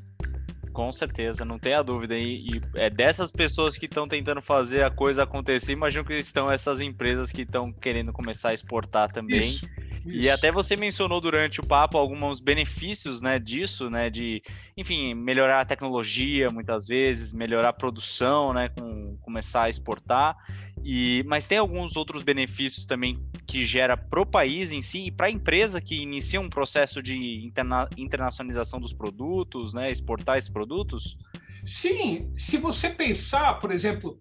Com 0.72 0.92
certeza, 0.92 1.44
não 1.44 1.58
tenha 1.58 1.82
dúvida. 1.82 2.16
E, 2.16 2.46
e 2.46 2.62
é 2.76 2.88
dessas 2.88 3.32
pessoas 3.32 3.76
que 3.76 3.86
estão 3.86 4.06
tentando 4.06 4.40
fazer 4.40 4.84
a 4.84 4.90
coisa 4.90 5.24
acontecer, 5.24 5.72
imagino 5.72 6.04
que 6.04 6.14
estão 6.14 6.50
essas 6.50 6.80
empresas 6.80 7.32
que 7.32 7.42
estão 7.42 7.72
querendo 7.72 8.12
começar 8.12 8.50
a 8.50 8.54
exportar 8.54 9.10
também. 9.10 9.40
Isso. 9.40 9.66
E 10.04 10.28
até 10.30 10.50
você 10.50 10.76
mencionou 10.76 11.20
durante 11.20 11.60
o 11.60 11.66
papo 11.66 11.98
alguns 11.98 12.40
benefícios, 12.40 13.20
né, 13.20 13.38
disso, 13.38 13.90
né, 13.90 14.08
de, 14.08 14.42
enfim, 14.76 15.14
melhorar 15.14 15.60
a 15.60 15.64
tecnologia 15.64 16.50
muitas 16.50 16.86
vezes, 16.86 17.32
melhorar 17.32 17.70
a 17.70 17.72
produção, 17.72 18.52
né, 18.52 18.68
com 18.68 19.16
começar 19.20 19.64
a 19.64 19.68
exportar. 19.68 20.36
E 20.84 21.24
mas 21.26 21.46
tem 21.46 21.58
alguns 21.58 21.96
outros 21.96 22.22
benefícios 22.22 22.86
também 22.86 23.18
que 23.46 23.66
gera 23.66 23.96
para 23.96 24.20
o 24.20 24.26
país 24.26 24.72
em 24.72 24.82
si 24.82 25.06
e 25.06 25.10
para 25.10 25.26
a 25.26 25.30
empresa 25.30 25.80
que 25.80 26.00
inicia 26.00 26.40
um 26.40 26.48
processo 26.48 27.02
de 27.02 27.44
interna 27.44 27.88
internacionalização 27.96 28.80
dos 28.80 28.92
produtos, 28.92 29.74
né, 29.74 29.90
exportar 29.90 30.38
esses 30.38 30.50
produtos. 30.50 31.16
Sim, 31.64 32.32
se 32.36 32.56
você 32.56 32.88
pensar, 32.88 33.54
por 33.54 33.72
exemplo, 33.72 34.18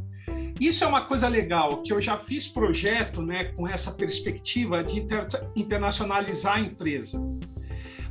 isso 0.59 0.83
é 0.83 0.87
uma 0.87 1.05
coisa 1.05 1.27
legal, 1.27 1.81
que 1.81 1.93
eu 1.93 2.01
já 2.01 2.17
fiz 2.17 2.47
projeto 2.47 3.21
né, 3.21 3.45
com 3.55 3.67
essa 3.67 3.91
perspectiva 3.91 4.83
de 4.83 4.99
inter 4.99 5.27
internacionalizar 5.55 6.57
a 6.57 6.59
empresa. 6.59 7.19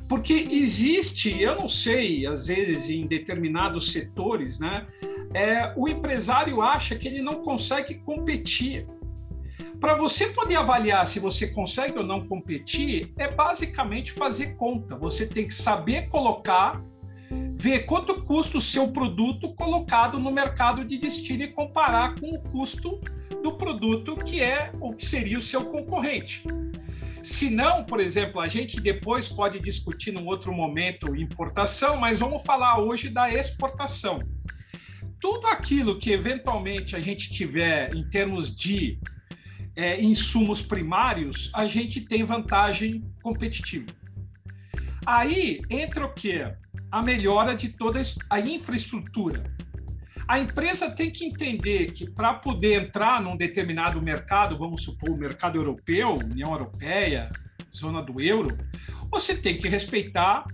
Porque 0.09 0.47
existe, 0.51 1.43
eu 1.43 1.57
não 1.57 1.67
sei, 1.67 2.27
às 2.27 2.47
vezes 2.47 2.89
em 2.89 3.07
determinados 3.07 3.93
setores, 3.93 4.61
né, 4.61 4.87
é, 5.35 5.73
o 5.77 5.89
empresário 5.89 6.63
acha 6.63 6.95
que 6.95 7.09
ele 7.09 7.21
não 7.21 7.43
consegue 7.43 7.97
competir. 7.97 8.87
Para 9.81 9.95
você 9.95 10.29
poder 10.29 10.57
avaliar 10.57 11.07
se 11.07 11.19
você 11.19 11.49
consegue 11.49 11.99
ou 11.99 12.07
não 12.07 12.27
competir, 12.27 13.13
é 13.19 13.31
basicamente 13.31 14.13
fazer 14.13 14.55
conta. 14.55 14.97
Você 14.97 15.27
tem 15.27 15.47
que 15.49 15.55
saber 15.55 16.09
colocar 16.09 16.83
ver 17.31 17.87
quanto 17.87 18.23
custa 18.23 18.59
o 18.59 18.61
seu 18.61 18.89
produto 18.93 19.55
colocado 19.55 20.19
no 20.19 20.31
mercado 20.31 20.85
de 20.85 20.99
destino 20.99 21.43
e 21.43 21.49
comparar 21.49 22.15
com 22.15 22.31
o 22.31 22.41
custo 22.41 23.01
do 23.43 23.57
produto 23.57 24.17
que 24.17 24.43
é 24.43 24.73
o 24.81 24.93
que 24.93 25.05
seria 25.05 25.39
o 25.39 25.43
seu 25.43 25.65
concorrente. 25.65 26.45
Se 27.23 27.51
não, 27.51 27.85
por 27.85 27.99
exemplo, 27.99 28.41
a 28.41 28.47
gente 28.47 28.81
depois 28.81 29.27
pode 29.27 29.59
discutir 29.59 30.13
num 30.13 30.27
outro 30.27 30.53
momento 30.53 31.17
importação, 31.17 31.97
mas 31.97 32.21
vamos 32.21 32.45
falar 32.45 32.79
hoje 32.79 33.09
da 33.09 33.33
exportação. 33.33 34.21
Tudo 35.21 35.49
aquilo 35.49 35.99
que 35.99 36.13
eventualmente 36.13 36.95
a 36.95 37.01
gente 37.01 37.31
tiver 37.31 37.93
em 37.97 38.09
termos 38.09 38.55
de 38.55 39.01
é, 39.75 40.01
insumos 40.01 40.63
primários, 40.63 41.51
a 41.53 41.67
gente 41.67 42.01
tem 42.01 42.23
vantagem 42.23 43.05
competitiva. 43.23 43.93
Aí 45.05 45.61
entra 45.69 46.07
o 46.07 46.15
quê? 46.15 46.55
A 46.97 47.03
melhora 47.03 47.55
de 47.55 47.69
toda 47.69 48.01
a 48.31 48.41
infraestrutura. 48.41 49.55
A 50.27 50.39
empresa 50.39 50.91
tem 50.91 51.11
que 51.11 51.27
entender 51.27 51.93
que 51.93 52.09
para 52.09 52.33
poder 52.33 52.85
entrar 52.85 53.21
num 53.23 53.37
determinado 53.37 54.01
mercado, 54.01 54.57
vamos 54.57 54.83
supor 54.83 55.11
o 55.11 55.17
mercado 55.17 55.59
europeu, 55.59 56.15
União 56.15 56.53
Europeia, 56.53 57.31
zona 57.75 58.03
do 58.03 58.19
euro, 58.19 58.57
você 59.11 59.37
tem 59.37 59.59
que 59.59 59.69
respeitar 59.69 60.47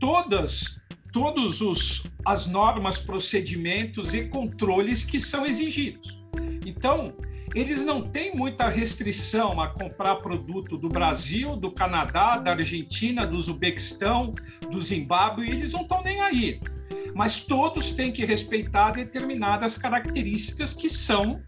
todas 0.00 0.80
todos 1.12 1.60
os 1.60 2.04
as 2.24 2.46
normas, 2.46 2.98
procedimentos 2.98 4.12
e 4.12 4.28
controles 4.28 5.04
que 5.04 5.20
são 5.20 5.46
exigidos. 5.46 6.20
Então, 6.66 7.14
eles 7.54 7.84
não 7.84 8.02
têm 8.02 8.34
muita 8.34 8.68
restrição 8.68 9.60
a 9.60 9.68
comprar 9.68 10.16
produto 10.16 10.76
do 10.76 10.88
Brasil, 10.88 11.56
do 11.56 11.70
Canadá, 11.70 12.36
da 12.38 12.52
Argentina, 12.52 13.26
do 13.26 13.36
Uzbequistão, 13.36 14.34
do 14.70 14.80
Zimbábue, 14.80 15.50
eles 15.50 15.72
não 15.72 15.82
estão 15.82 16.02
nem 16.02 16.20
aí. 16.20 16.60
Mas 17.14 17.40
todos 17.40 17.90
têm 17.90 18.12
que 18.12 18.24
respeitar 18.24 18.92
determinadas 18.92 19.76
características 19.76 20.72
que 20.72 20.88
são 20.88 21.42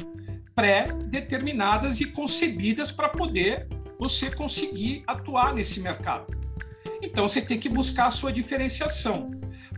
pré-determinadas 0.57 2.01
e 2.01 2.07
concebidas 2.07 2.91
para 2.91 3.09
poder 3.09 3.69
você 3.99 4.29
conseguir 4.29 5.05
atuar 5.07 5.55
nesse 5.55 5.81
mercado. 5.81 6.37
Então 7.01 7.29
você 7.29 7.41
tem 7.41 7.59
que 7.59 7.69
buscar 7.69 8.07
a 8.07 8.11
sua 8.11 8.33
diferenciação. 8.33 9.31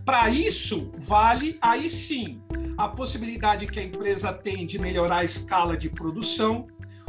Para 0.06 0.30
isso, 0.30 0.90
vale 0.98 1.58
aí 1.60 1.88
sim 1.88 2.40
a 2.76 2.88
possibilidade 2.88 3.66
que 3.66 3.78
a 3.78 3.82
empresa 3.82 4.32
tem 4.32 4.66
de 4.66 4.78
melhorar 4.78 5.18
a 5.18 5.24
escala 5.24 5.76
de 5.76 5.88
produção, 5.88 6.66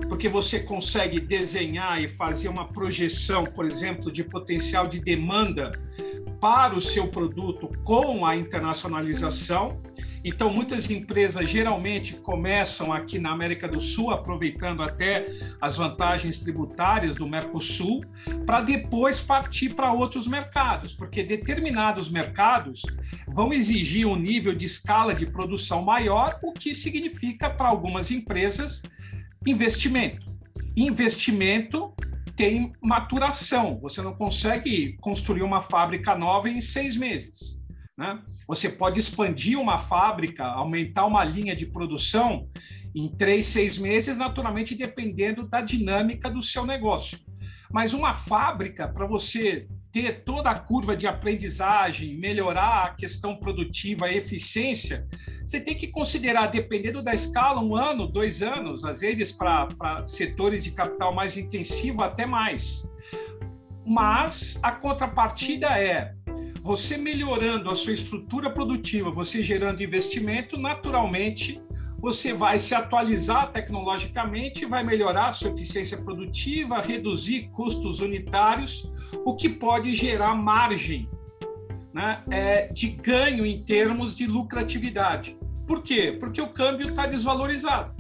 porque 0.08 0.28
você 0.30 0.60
consegue 0.60 1.20
desenhar 1.20 2.02
e 2.02 2.08
fazer 2.08 2.50
uma 2.50 2.68
projeção, 2.68 3.44
por 3.44 3.66
exemplo, 3.66 4.12
de 4.12 4.24
potencial 4.24 4.88
de 4.88 5.00
demanda 5.00 5.72
para 6.40 6.76
o 6.76 6.82
seu 6.82 7.08
produto 7.08 7.70
com 7.84 8.26
a 8.26 8.36
internacionalização. 8.36 9.82
Então, 10.28 10.52
muitas 10.52 10.90
empresas 10.90 11.48
geralmente 11.48 12.16
começam 12.16 12.92
aqui 12.92 13.20
na 13.20 13.30
América 13.30 13.68
do 13.68 13.80
Sul, 13.80 14.10
aproveitando 14.10 14.82
até 14.82 15.28
as 15.62 15.78
vantagens 15.78 16.40
tributárias 16.40 17.14
do 17.14 17.28
Mercosul, 17.28 18.04
para 18.44 18.62
depois 18.62 19.22
partir 19.22 19.76
para 19.76 19.94
outros 19.94 20.26
mercados, 20.26 20.94
porque 20.94 21.22
determinados 21.22 22.10
mercados 22.10 22.82
vão 23.28 23.54
exigir 23.54 24.08
um 24.08 24.16
nível 24.16 24.56
de 24.56 24.66
escala 24.66 25.14
de 25.14 25.28
produção 25.28 25.84
maior, 25.84 26.40
o 26.42 26.54
que 26.54 26.74
significa 26.74 27.48
para 27.48 27.70
algumas 27.70 28.10
empresas 28.10 28.82
investimento. 29.46 30.26
Investimento 30.76 31.94
tem 32.36 32.74
maturação, 32.82 33.78
você 33.80 34.02
não 34.02 34.16
consegue 34.16 34.98
construir 35.02 35.44
uma 35.44 35.62
fábrica 35.62 36.16
nova 36.16 36.50
em 36.50 36.60
seis 36.60 36.98
meses. 36.98 37.64
Né? 37.98 38.22
Você 38.48 38.70
pode 38.70 39.00
expandir 39.00 39.60
uma 39.60 39.78
fábrica, 39.80 40.44
aumentar 40.44 41.06
uma 41.06 41.24
linha 41.24 41.56
de 41.56 41.66
produção 41.66 42.48
em 42.94 43.10
três, 43.10 43.46
seis 43.46 43.78
meses, 43.78 44.18
naturalmente 44.18 44.76
dependendo 44.76 45.48
da 45.48 45.62
dinâmica 45.62 46.30
do 46.30 46.42
seu 46.42 46.66
negócio. 46.66 47.20
Mas 47.72 47.94
uma 47.94 48.14
fábrica, 48.14 48.88
para 48.88 49.06
você 49.06 49.68
ter 49.92 50.24
toda 50.26 50.50
a 50.50 50.60
curva 50.60 50.96
de 50.96 51.08
aprendizagem, 51.08 52.18
melhorar 52.18 52.84
a 52.84 52.90
questão 52.94 53.38
produtiva, 53.38 54.06
a 54.06 54.14
eficiência, 54.14 55.08
você 55.46 55.60
tem 55.60 55.76
que 55.76 55.88
considerar, 55.88 56.48
dependendo 56.48 57.02
da 57.02 57.14
escala, 57.14 57.62
um 57.62 57.76
ano, 57.76 58.08
dois 58.08 58.42
anos, 58.42 58.84
às 58.84 59.00
vezes 59.00 59.32
para 59.32 60.06
setores 60.06 60.66
de 60.66 60.72
capital 60.72 61.14
mais 61.16 61.38
intensivo, 61.38 62.04
até 62.04 62.26
mais. 62.26 62.90
Mas 63.86 64.60
a 64.64 64.72
contrapartida 64.72 65.68
é 65.80 66.14
você 66.66 66.98
melhorando 66.98 67.70
a 67.70 67.76
sua 67.76 67.94
estrutura 67.94 68.50
produtiva, 68.50 69.12
você 69.12 69.44
gerando 69.44 69.84
investimento, 69.84 70.58
naturalmente 70.58 71.62
você 72.00 72.34
vai 72.34 72.58
se 72.58 72.74
atualizar 72.74 73.52
tecnologicamente, 73.52 74.66
vai 74.66 74.84
melhorar 74.84 75.28
a 75.28 75.32
sua 75.32 75.52
eficiência 75.52 75.96
produtiva, 76.00 76.82
reduzir 76.82 77.52
custos 77.52 78.00
unitários, 78.00 78.92
o 79.24 79.36
que 79.36 79.48
pode 79.48 79.94
gerar 79.94 80.34
margem 80.34 81.08
né, 81.94 82.24
é, 82.32 82.68
de 82.74 82.88
ganho 82.88 83.46
em 83.46 83.64
termos 83.64 84.16
de 84.16 84.26
lucratividade. 84.26 85.38
Por 85.68 85.84
quê? 85.84 86.18
Porque 86.20 86.42
o 86.42 86.48
câmbio 86.48 86.90
está 86.90 87.06
desvalorizado. 87.06 87.94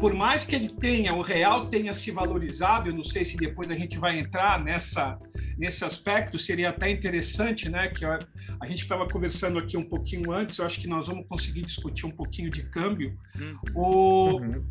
Por 0.00 0.14
mais 0.14 0.46
que 0.46 0.56
ele 0.56 0.70
tenha, 0.70 1.14
o 1.14 1.20
real 1.20 1.66
tenha 1.66 1.92
se 1.92 2.10
valorizado, 2.10 2.88
eu 2.88 2.94
não 2.94 3.04
sei 3.04 3.22
se 3.22 3.36
depois 3.36 3.70
a 3.70 3.74
gente 3.74 3.98
vai 3.98 4.18
entrar 4.18 4.62
nessa, 4.64 5.18
nesse 5.56 5.84
aspecto, 5.84 6.38
seria 6.38 6.70
até 6.70 6.90
interessante, 6.90 7.68
né? 7.68 7.88
Que 7.88 8.04
a, 8.04 8.18
a 8.60 8.66
gente 8.66 8.82
estava 8.82 9.06
conversando 9.08 9.58
aqui 9.58 9.76
um 9.76 9.84
pouquinho 9.84 10.32
antes, 10.32 10.58
eu 10.58 10.66
acho 10.66 10.80
que 10.80 10.86
nós 10.86 11.06
vamos 11.06 11.26
conseguir 11.28 11.62
discutir 11.62 12.06
um 12.06 12.10
pouquinho 12.10 12.50
de 12.50 12.62
câmbio. 12.64 13.16
Uhum. 13.38 13.58
O, 13.74 14.40
uhum, 14.40 14.68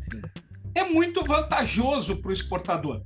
é 0.74 0.84
muito 0.84 1.24
vantajoso 1.24 2.16
para 2.16 2.30
o 2.30 2.32
exportador 2.32 3.02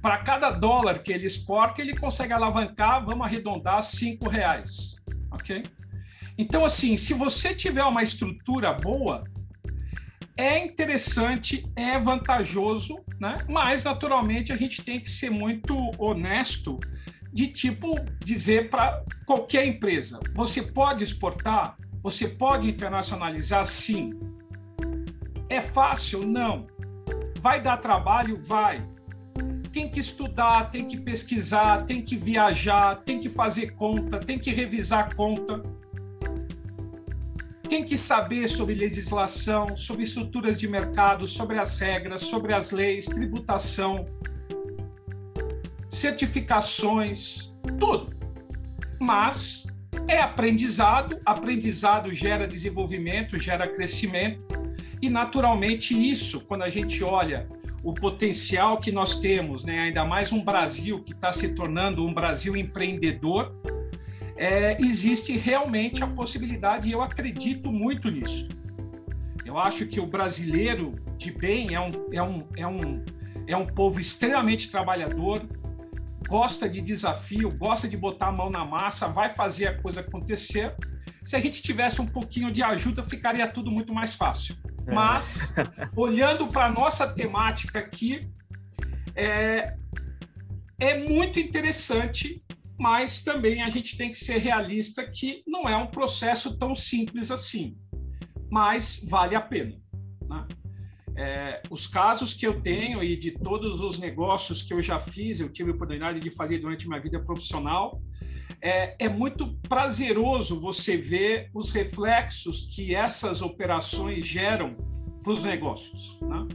para 0.00 0.18
cada 0.18 0.50
dólar 0.50 1.00
que 1.00 1.12
ele 1.12 1.26
exporta, 1.26 1.82
ele 1.82 1.96
consegue 1.96 2.32
alavancar, 2.32 3.04
vamos 3.04 3.26
arredondar, 3.26 3.82
cinco 3.82 4.28
reais, 4.28 4.96
ok? 5.30 5.62
Então, 6.36 6.64
assim, 6.64 6.96
se 6.96 7.14
você 7.14 7.54
tiver 7.54 7.82
uma 7.82 8.02
estrutura 8.02 8.72
boa, 8.72 9.24
é 10.38 10.64
interessante, 10.64 11.66
é 11.74 11.98
vantajoso, 11.98 13.00
né? 13.20 13.34
Mas, 13.48 13.82
naturalmente, 13.82 14.52
a 14.52 14.56
gente 14.56 14.82
tem 14.82 15.00
que 15.00 15.10
ser 15.10 15.30
muito 15.30 15.90
honesto 15.98 16.78
de 17.32 17.48
tipo 17.48 17.92
dizer 18.24 18.70
para 18.70 19.04
qualquer 19.26 19.66
empresa: 19.66 20.20
você 20.34 20.62
pode 20.62 21.02
exportar, 21.02 21.76
você 22.00 22.28
pode 22.28 22.68
internacionalizar, 22.68 23.64
sim. 23.66 24.12
É 25.50 25.60
fácil? 25.60 26.24
Não. 26.24 26.68
Vai 27.40 27.60
dar 27.60 27.78
trabalho? 27.78 28.36
Vai 28.36 28.86
tem 29.72 29.88
que 29.88 30.00
estudar, 30.00 30.70
tem 30.70 30.86
que 30.86 30.96
pesquisar, 30.98 31.84
tem 31.84 32.02
que 32.02 32.16
viajar, 32.16 32.96
tem 33.04 33.20
que 33.20 33.28
fazer 33.28 33.72
conta, 33.74 34.18
tem 34.18 34.38
que 34.38 34.50
revisar 34.50 35.14
conta, 35.14 35.62
tem 37.68 37.84
que 37.84 37.96
saber 37.96 38.48
sobre 38.48 38.74
legislação, 38.74 39.76
sobre 39.76 40.02
estruturas 40.02 40.58
de 40.58 40.66
mercado, 40.66 41.28
sobre 41.28 41.58
as 41.58 41.78
regras, 41.78 42.22
sobre 42.22 42.54
as 42.54 42.70
leis, 42.70 43.06
tributação, 43.06 44.06
certificações, 45.90 47.52
tudo. 47.78 48.16
Mas 48.98 49.66
é 50.06 50.18
aprendizado, 50.18 51.18
aprendizado 51.24 52.14
gera 52.14 52.48
desenvolvimento, 52.48 53.38
gera 53.38 53.68
crescimento, 53.68 54.42
e 55.00 55.10
naturalmente 55.10 55.94
isso, 55.94 56.40
quando 56.40 56.62
a 56.62 56.68
gente 56.68 57.04
olha 57.04 57.46
o 57.84 57.92
potencial 57.92 58.80
que 58.80 58.90
nós 58.90 59.20
temos, 59.20 59.64
né? 59.64 59.80
ainda 59.80 60.04
mais 60.04 60.32
um 60.32 60.42
Brasil 60.42 61.02
que 61.02 61.12
está 61.12 61.30
se 61.30 61.50
tornando 61.50 62.04
um 62.04 62.12
Brasil 62.12 62.56
empreendedor, 62.56 63.54
é, 64.38 64.80
existe 64.80 65.36
realmente 65.36 66.02
a 66.02 66.06
possibilidade, 66.06 66.88
e 66.88 66.92
eu 66.92 67.02
acredito 67.02 67.72
muito 67.72 68.08
nisso. 68.08 68.48
Eu 69.44 69.58
acho 69.58 69.84
que 69.86 69.98
o 69.98 70.06
brasileiro 70.06 70.94
de 71.16 71.32
bem 71.32 71.74
é 71.74 71.80
um, 71.80 71.90
é 72.12 72.22
um, 72.22 72.48
é 72.56 72.66
um, 72.66 73.04
é 73.48 73.56
um 73.56 73.66
povo 73.66 73.98
extremamente 73.98 74.70
trabalhador, 74.70 75.44
gosta 76.28 76.68
de 76.68 76.80
desafio, 76.80 77.50
gosta 77.50 77.88
de 77.88 77.96
botar 77.96 78.28
a 78.28 78.32
mão 78.32 78.48
na 78.48 78.64
massa, 78.64 79.08
vai 79.08 79.28
fazer 79.28 79.66
a 79.66 79.82
coisa 79.82 80.02
acontecer. 80.02 80.74
Se 81.24 81.34
a 81.34 81.40
gente 81.40 81.60
tivesse 81.60 82.00
um 82.00 82.06
pouquinho 82.06 82.52
de 82.52 82.62
ajuda, 82.62 83.02
ficaria 83.02 83.48
tudo 83.48 83.72
muito 83.72 83.92
mais 83.92 84.14
fácil. 84.14 84.54
É. 84.86 84.92
Mas, 84.94 85.54
olhando 85.96 86.46
para 86.46 86.66
a 86.66 86.70
nossa 86.70 87.08
temática 87.08 87.80
aqui, 87.80 88.30
é, 89.16 89.74
é 90.78 91.08
muito 91.08 91.40
interessante, 91.40 92.40
mas 92.78 93.22
também 93.22 93.62
a 93.62 93.70
gente 93.70 93.96
tem 93.96 94.10
que 94.10 94.18
ser 94.18 94.38
realista 94.38 95.04
que 95.10 95.42
não 95.46 95.68
é 95.68 95.76
um 95.76 95.88
processo 95.88 96.56
tão 96.56 96.74
simples 96.74 97.30
assim, 97.30 97.76
mas 98.50 99.04
vale 99.08 99.34
a 99.34 99.40
pena. 99.40 99.74
Né? 100.28 100.46
É, 101.16 101.62
os 101.68 101.88
casos 101.88 102.32
que 102.32 102.46
eu 102.46 102.60
tenho 102.60 103.02
e 103.02 103.16
de 103.16 103.32
todos 103.32 103.80
os 103.80 103.98
negócios 103.98 104.62
que 104.62 104.72
eu 104.72 104.80
já 104.80 105.00
fiz, 105.00 105.40
eu 105.40 105.48
tive 105.48 105.72
a 105.72 105.74
oportunidade 105.74 106.20
de 106.20 106.30
fazer 106.30 106.58
durante 106.58 106.86
minha 106.86 107.00
vida 107.00 107.20
profissional, 107.20 108.00
é, 108.62 108.94
é 108.98 109.08
muito 109.08 109.54
prazeroso 109.68 110.60
você 110.60 110.96
ver 110.96 111.50
os 111.52 111.70
reflexos 111.70 112.68
que 112.74 112.94
essas 112.94 113.42
operações 113.42 114.26
geram 114.26 114.76
para 115.22 115.32
os 115.32 115.44
negócios. 115.44 116.18
Né? 116.22 116.46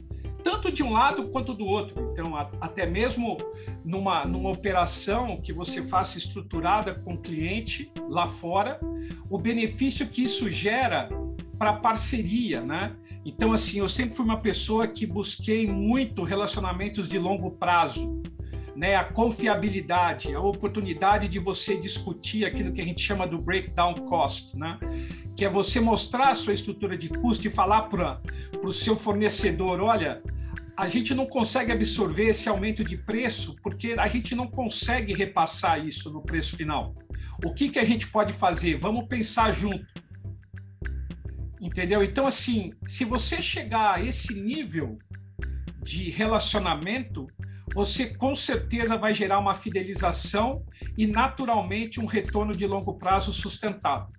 Tanto 0.44 0.70
de 0.70 0.82
um 0.82 0.92
lado 0.92 1.28
quanto 1.30 1.54
do 1.54 1.64
outro. 1.64 2.10
Então, 2.12 2.36
até 2.60 2.84
mesmo 2.84 3.38
numa, 3.82 4.26
numa 4.26 4.50
operação 4.50 5.40
que 5.40 5.52
você 5.52 5.82
faça 5.82 6.18
estruturada 6.18 6.94
com 6.94 7.14
o 7.14 7.18
cliente 7.18 7.90
lá 8.10 8.26
fora, 8.26 8.78
o 9.30 9.38
benefício 9.38 10.06
que 10.06 10.22
isso 10.22 10.50
gera 10.50 11.08
para 11.58 11.72
parceria, 11.72 12.60
né? 12.60 12.94
Então, 13.24 13.52
assim, 13.52 13.78
eu 13.78 13.88
sempre 13.88 14.14
fui 14.14 14.24
uma 14.24 14.40
pessoa 14.40 14.86
que 14.86 15.06
busquei 15.06 15.66
muito 15.66 16.22
relacionamentos 16.22 17.08
de 17.08 17.18
longo 17.18 17.52
prazo 17.52 18.22
né, 18.76 18.96
a 18.96 19.04
confiabilidade, 19.04 20.34
a 20.34 20.40
oportunidade 20.40 21.28
de 21.28 21.38
você 21.38 21.76
discutir 21.76 22.44
aquilo 22.44 22.72
que 22.72 22.80
a 22.80 22.84
gente 22.84 23.00
chama 23.00 23.26
do 23.26 23.38
breakdown 23.38 23.94
cost, 23.94 24.56
né, 24.56 24.78
que 25.36 25.44
é 25.44 25.48
você 25.48 25.80
mostrar 25.80 26.30
a 26.30 26.34
sua 26.34 26.52
estrutura 26.52 26.98
de 26.98 27.08
custo 27.08 27.46
e 27.46 27.50
falar 27.50 27.82
para 27.82 28.20
o 28.64 28.72
seu 28.72 28.96
fornecedor, 28.96 29.80
olha, 29.80 30.22
a 30.76 30.88
gente 30.88 31.14
não 31.14 31.26
consegue 31.26 31.70
absorver 31.70 32.26
esse 32.26 32.48
aumento 32.48 32.82
de 32.82 32.96
preço 32.96 33.54
porque 33.62 33.94
a 33.98 34.06
gente 34.08 34.34
não 34.34 34.48
consegue 34.48 35.14
repassar 35.14 35.84
isso 35.84 36.12
no 36.12 36.20
preço 36.20 36.56
final. 36.56 36.94
O 37.44 37.52
que, 37.54 37.68
que 37.68 37.78
a 37.78 37.84
gente 37.84 38.08
pode 38.08 38.32
fazer? 38.32 38.76
Vamos 38.76 39.06
pensar 39.06 39.52
junto. 39.52 39.86
Entendeu? 41.60 42.02
Então, 42.02 42.26
assim, 42.26 42.72
se 42.86 43.04
você 43.04 43.40
chegar 43.40 43.94
a 43.94 44.02
esse 44.02 44.40
nível 44.40 44.98
de 45.82 46.10
relacionamento, 46.10 47.26
você 47.74 48.06
com 48.06 48.34
certeza 48.34 48.96
vai 48.96 49.14
gerar 49.14 49.38
uma 49.38 49.54
fidelização 49.54 50.64
e 50.96 51.06
naturalmente 51.06 52.00
um 52.00 52.06
retorno 52.06 52.54
de 52.54 52.66
longo 52.66 52.94
prazo 52.94 53.32
sustentável. 53.32 54.12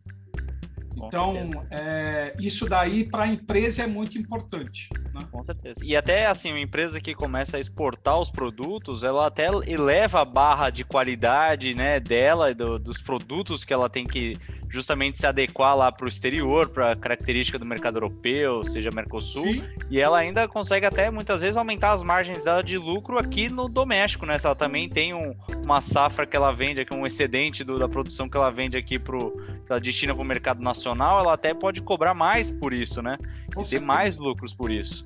Então, 0.95 1.49
é, 1.69 2.33
isso 2.39 2.67
daí 2.67 3.03
para 3.03 3.23
a 3.23 3.27
empresa 3.27 3.83
é 3.83 3.87
muito 3.87 4.17
importante. 4.17 4.89
Né? 5.13 5.21
Com 5.31 5.43
certeza. 5.43 5.79
E 5.83 5.95
até 5.95 6.25
assim, 6.25 6.51
uma 6.51 6.59
empresa 6.59 7.01
que 7.01 7.13
começa 7.13 7.57
a 7.57 7.59
exportar 7.59 8.19
os 8.19 8.29
produtos, 8.29 9.03
ela 9.03 9.27
até 9.27 9.47
eleva 9.67 10.21
a 10.21 10.25
barra 10.25 10.69
de 10.69 10.83
qualidade 10.83 11.73
né, 11.73 11.99
dela, 11.99 12.53
do, 12.53 12.79
dos 12.79 13.01
produtos 13.01 13.63
que 13.63 13.73
ela 13.73 13.89
tem 13.89 14.05
que 14.05 14.37
justamente 14.69 15.19
se 15.19 15.25
adequar 15.25 15.75
lá 15.75 15.91
para 15.91 16.05
o 16.05 16.09
exterior, 16.09 16.69
para 16.69 16.91
a 16.91 16.95
característica 16.95 17.57
do 17.57 17.65
mercado 17.65 17.97
europeu, 17.97 18.63
seja 18.63 18.89
Mercosul, 18.91 19.45
Sim. 19.45 19.63
e 19.89 19.99
ela 19.99 20.17
ainda 20.17 20.47
consegue 20.47 20.85
até 20.85 21.09
muitas 21.09 21.41
vezes 21.41 21.55
aumentar 21.55 21.91
as 21.91 22.03
margens 22.03 22.43
dela 22.43 22.61
de 22.61 22.77
lucro 22.77 23.17
aqui 23.17 23.47
no 23.47 23.69
doméstico, 23.69 24.25
né? 24.25 24.37
Se 24.37 24.45
ela 24.45 24.55
também 24.55 24.89
tem 24.89 25.13
um, 25.13 25.33
uma 25.63 25.79
safra 25.79 26.25
que 26.25 26.35
ela 26.35 26.51
vende 26.51 26.81
aqui, 26.81 26.93
um 26.93 27.05
excedente 27.05 27.63
do, 27.63 27.77
da 27.77 27.87
produção 27.87 28.27
que 28.27 28.35
ela 28.35 28.49
vende 28.49 28.77
aqui 28.77 28.99
pro 28.99 29.31
que 29.54 29.54
ela 29.69 29.79
destina 29.79 30.13
para 30.13 30.21
o 30.21 30.25
mercado 30.25 30.61
nacional, 30.61 31.19
ela 31.19 31.33
até 31.33 31.53
pode 31.53 31.81
cobrar 31.81 32.13
mais 32.13 32.51
por 32.51 32.73
isso, 32.73 33.01
né? 33.01 33.17
Com 33.53 33.61
e 33.61 33.65
ter 33.65 33.79
mais 33.79 34.17
lucros 34.17 34.53
por 34.53 34.71
isso. 34.71 35.05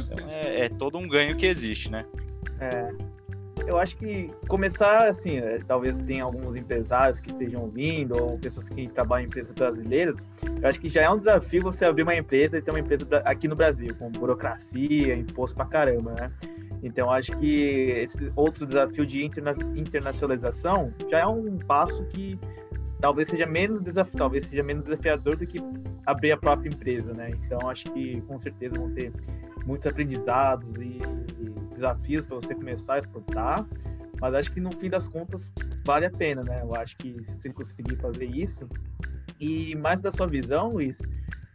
Então, 0.00 0.26
é, 0.28 0.66
é 0.66 0.68
todo 0.68 0.98
um 0.98 1.08
ganho 1.08 1.36
que 1.36 1.46
existe, 1.46 1.90
né? 1.90 2.04
É, 2.60 2.92
eu 3.66 3.78
acho 3.78 3.96
que 3.96 4.30
começar 4.48 5.08
assim, 5.08 5.38
é, 5.38 5.60
talvez 5.66 5.98
tenha 6.00 6.24
alguns 6.24 6.56
empresários 6.56 7.20
que 7.20 7.30
estejam 7.30 7.62
ouvindo, 7.62 8.16
ou 8.16 8.38
pessoas 8.38 8.68
que 8.68 8.88
trabalham 8.88 9.24
em 9.24 9.26
empresas 9.26 9.52
brasileiras, 9.52 10.16
eu 10.60 10.68
acho 10.68 10.80
que 10.80 10.88
já 10.88 11.02
é 11.02 11.10
um 11.10 11.16
desafio 11.16 11.62
você 11.62 11.84
abrir 11.84 12.02
uma 12.02 12.14
empresa 12.14 12.58
e 12.58 12.62
ter 12.62 12.70
uma 12.70 12.80
empresa 12.80 13.06
aqui 13.24 13.46
no 13.46 13.54
Brasil, 13.54 13.94
com 13.96 14.10
burocracia, 14.10 15.14
imposto 15.14 15.56
pra 15.56 15.66
caramba, 15.66 16.12
né? 16.12 16.32
Então, 16.82 17.10
acho 17.10 17.32
que 17.38 17.90
esse 17.96 18.32
outro 18.34 18.66
desafio 18.66 19.06
de 19.06 19.24
interna 19.24 19.54
internacionalização 19.76 20.92
já 21.08 21.20
é 21.20 21.26
um 21.26 21.56
passo 21.58 22.04
que 22.06 22.38
talvez 23.02 23.28
seja 23.28 23.46
menos 23.46 23.82
talvez 24.16 24.46
seja 24.46 24.62
menos 24.62 24.84
desafiador 24.84 25.36
do 25.36 25.44
que 25.44 25.58
abrir 26.06 26.30
a 26.30 26.36
própria 26.36 26.68
empresa, 26.68 27.12
né? 27.12 27.30
Então, 27.30 27.68
acho 27.68 27.92
que 27.92 28.20
com 28.22 28.38
certeza 28.38 28.78
vão 28.78 28.94
ter 28.94 29.12
muitos 29.66 29.88
aprendizados 29.88 30.76
e, 30.76 31.00
e 31.40 31.50
desafios 31.74 32.24
para 32.24 32.36
você 32.36 32.54
começar 32.54 32.94
a 32.94 32.98
exportar, 33.00 33.66
mas 34.20 34.34
acho 34.34 34.52
que 34.52 34.60
no 34.60 34.70
fim 34.70 34.88
das 34.88 35.08
contas 35.08 35.52
vale 35.84 36.06
a 36.06 36.10
pena, 36.10 36.42
né? 36.42 36.62
Eu 36.62 36.74
acho 36.76 36.96
que 36.96 37.22
se 37.24 37.36
você 37.36 37.52
conseguir 37.52 37.96
fazer 37.96 38.26
isso, 38.26 38.68
e 39.40 39.74
mais 39.74 40.00
da 40.00 40.12
sua 40.12 40.28
visão, 40.28 40.70
Luiz, 40.70 41.00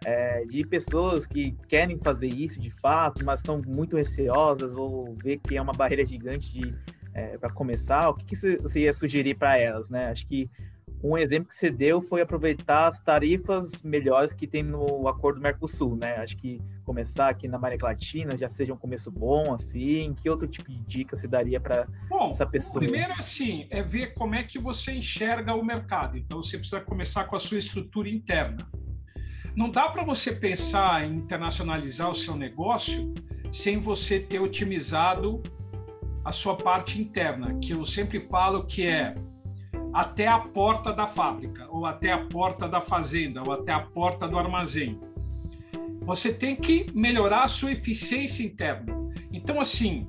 é, 0.03 0.43
de 0.43 0.65
pessoas 0.65 1.25
que 1.25 1.55
querem 1.69 1.97
fazer 1.97 2.27
isso 2.27 2.61
de 2.61 2.69
fato, 2.69 3.23
mas 3.23 3.39
estão 3.39 3.61
muito 3.65 3.95
receosas 3.95 4.75
ou 4.75 5.15
vê 5.23 5.37
que 5.37 5.55
é 5.55 5.61
uma 5.61 5.73
barreira 5.73 6.05
gigante 6.05 6.51
de 6.51 6.75
é, 7.13 7.37
para 7.37 7.49
começar, 7.49 8.09
o 8.09 8.13
que, 8.13 8.25
que 8.25 8.35
você 8.35 8.81
ia 8.81 8.93
sugerir 8.93 9.35
para 9.35 9.57
elas, 9.57 9.89
né? 9.89 10.11
Acho 10.11 10.27
que 10.27 10.49
um 11.03 11.17
exemplo 11.17 11.49
que 11.49 11.55
você 11.55 11.69
deu 11.69 12.01
foi 12.01 12.21
aproveitar 12.21 12.87
as 12.87 12.99
tarifas 13.01 13.83
melhores 13.83 14.33
que 14.33 14.47
tem 14.47 14.63
no 14.63 15.07
acordo 15.07 15.39
Mercosul, 15.39 15.95
né? 15.95 16.15
Acho 16.17 16.35
que 16.37 16.59
começar 16.83 17.29
aqui 17.29 17.47
na 17.47 17.57
América 17.57 17.85
Latina 17.85 18.35
já 18.35 18.49
seja 18.49 18.73
um 18.73 18.77
começo 18.77 19.11
bom, 19.11 19.53
assim. 19.53 20.15
Que 20.15 20.29
outro 20.29 20.47
tipo 20.47 20.71
de 20.71 20.79
dica 20.79 21.15
você 21.15 21.27
daria 21.27 21.59
para 21.59 21.87
essa 22.31 22.47
pessoa? 22.47 22.79
Primeiro, 22.79 23.13
assim, 23.13 23.67
é 23.69 23.83
ver 23.83 24.13
como 24.15 24.33
é 24.33 24.43
que 24.43 24.57
você 24.57 24.93
enxerga 24.93 25.53
o 25.53 25.63
mercado. 25.63 26.17
Então, 26.17 26.41
você 26.41 26.57
precisa 26.57 26.81
começar 26.81 27.25
com 27.25 27.35
a 27.35 27.39
sua 27.39 27.59
estrutura 27.59 28.09
interna. 28.09 28.67
Não 29.55 29.69
dá 29.69 29.89
para 29.89 30.03
você 30.03 30.31
pensar 30.31 31.05
em 31.05 31.15
internacionalizar 31.15 32.09
o 32.09 32.15
seu 32.15 32.35
negócio 32.35 33.13
sem 33.51 33.77
você 33.79 34.19
ter 34.19 34.39
otimizado 34.39 35.41
a 36.25 36.31
sua 36.31 36.57
parte 36.57 36.99
interna, 37.01 37.57
que 37.59 37.71
eu 37.71 37.85
sempre 37.85 38.19
falo 38.19 38.65
que 38.65 38.85
é 38.85 39.15
até 39.93 40.27
a 40.27 40.39
porta 40.39 40.93
da 40.93 41.07
fábrica, 41.07 41.67
ou 41.69 41.85
até 41.85 42.11
a 42.11 42.25
porta 42.25 42.67
da 42.67 42.81
fazenda, 42.81 43.41
ou 43.43 43.51
até 43.51 43.71
a 43.71 43.79
porta 43.79 44.27
do 44.27 44.37
armazém. 44.37 44.99
Você 46.01 46.33
tem 46.33 46.55
que 46.55 46.85
melhorar 46.93 47.43
a 47.43 47.47
sua 47.47 47.71
eficiência 47.71 48.43
interna. 48.43 48.95
Então, 49.31 49.59
assim, 49.59 50.07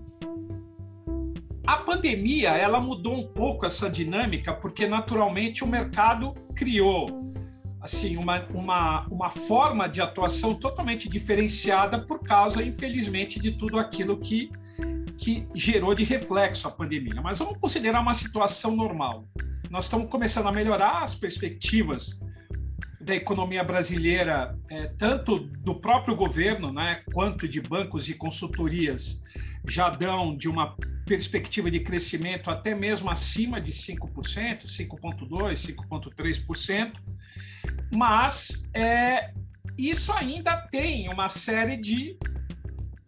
a 1.66 1.76
pandemia 1.76 2.50
ela 2.50 2.80
mudou 2.80 3.14
um 3.14 3.26
pouco 3.26 3.66
essa 3.66 3.90
dinâmica, 3.90 4.54
porque 4.54 4.86
naturalmente 4.86 5.64
o 5.64 5.66
mercado 5.66 6.34
criou 6.54 7.28
assim 7.80 8.16
uma, 8.16 8.44
uma, 8.54 9.06
uma 9.08 9.28
forma 9.28 9.88
de 9.88 10.00
atuação 10.00 10.54
totalmente 10.54 11.08
diferenciada 11.08 12.04
por 12.04 12.20
causa, 12.22 12.62
infelizmente, 12.62 13.38
de 13.38 13.52
tudo 13.52 13.78
aquilo 13.78 14.18
que, 14.18 14.50
que 15.16 15.46
gerou 15.54 15.94
de 15.94 16.04
reflexo 16.04 16.68
a 16.68 16.70
pandemia. 16.70 17.20
Mas 17.22 17.38
vamos 17.38 17.58
considerar 17.58 18.00
uma 18.00 18.14
situação 18.14 18.74
normal 18.74 19.26
nós 19.70 19.84
estamos 19.84 20.08
começando 20.10 20.46
a 20.46 20.52
melhorar 20.52 21.02
as 21.02 21.14
perspectivas 21.14 22.20
da 23.00 23.14
economia 23.14 23.62
brasileira, 23.62 24.58
é, 24.70 24.86
tanto 24.98 25.38
do 25.38 25.74
próprio 25.74 26.14
governo, 26.14 26.72
né, 26.72 27.02
quanto 27.12 27.48
de 27.48 27.60
bancos 27.60 28.08
e 28.08 28.14
consultorias, 28.14 29.22
já 29.66 29.88
dão 29.88 30.36
de 30.36 30.48
uma 30.48 30.76
perspectiva 31.06 31.70
de 31.70 31.80
crescimento 31.80 32.50
até 32.50 32.74
mesmo 32.74 33.10
acima 33.10 33.60
de 33.60 33.72
5%, 33.72 34.66
5,2%, 34.66 35.74
5,3%, 35.74 36.92
mas 37.92 38.68
é, 38.74 39.32
isso 39.76 40.12
ainda 40.12 40.56
tem 40.56 41.08
uma 41.08 41.28
série 41.28 41.76
de 41.76 42.18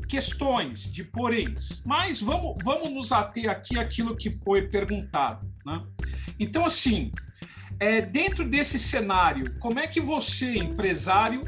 questões, 0.09 0.90
de 0.90 1.05
poréns. 1.05 1.85
Mas 1.85 2.20
vamos, 2.20 2.57
vamos 2.64 2.90
nos 2.90 3.12
ater 3.12 3.49
aqui 3.49 3.79
àquilo 3.79 4.16
que 4.16 4.31
foi 4.31 4.68
perguntado. 4.68 5.49
Né? 5.64 5.83
Então, 6.38 6.64
assim, 6.64 7.12
é, 7.79 8.01
dentro 8.01 8.44
desse 8.44 8.79
cenário, 8.79 9.59
como 9.59 9.79
é 9.79 9.87
que 9.87 10.01
você, 10.01 10.57
empresário, 10.57 11.44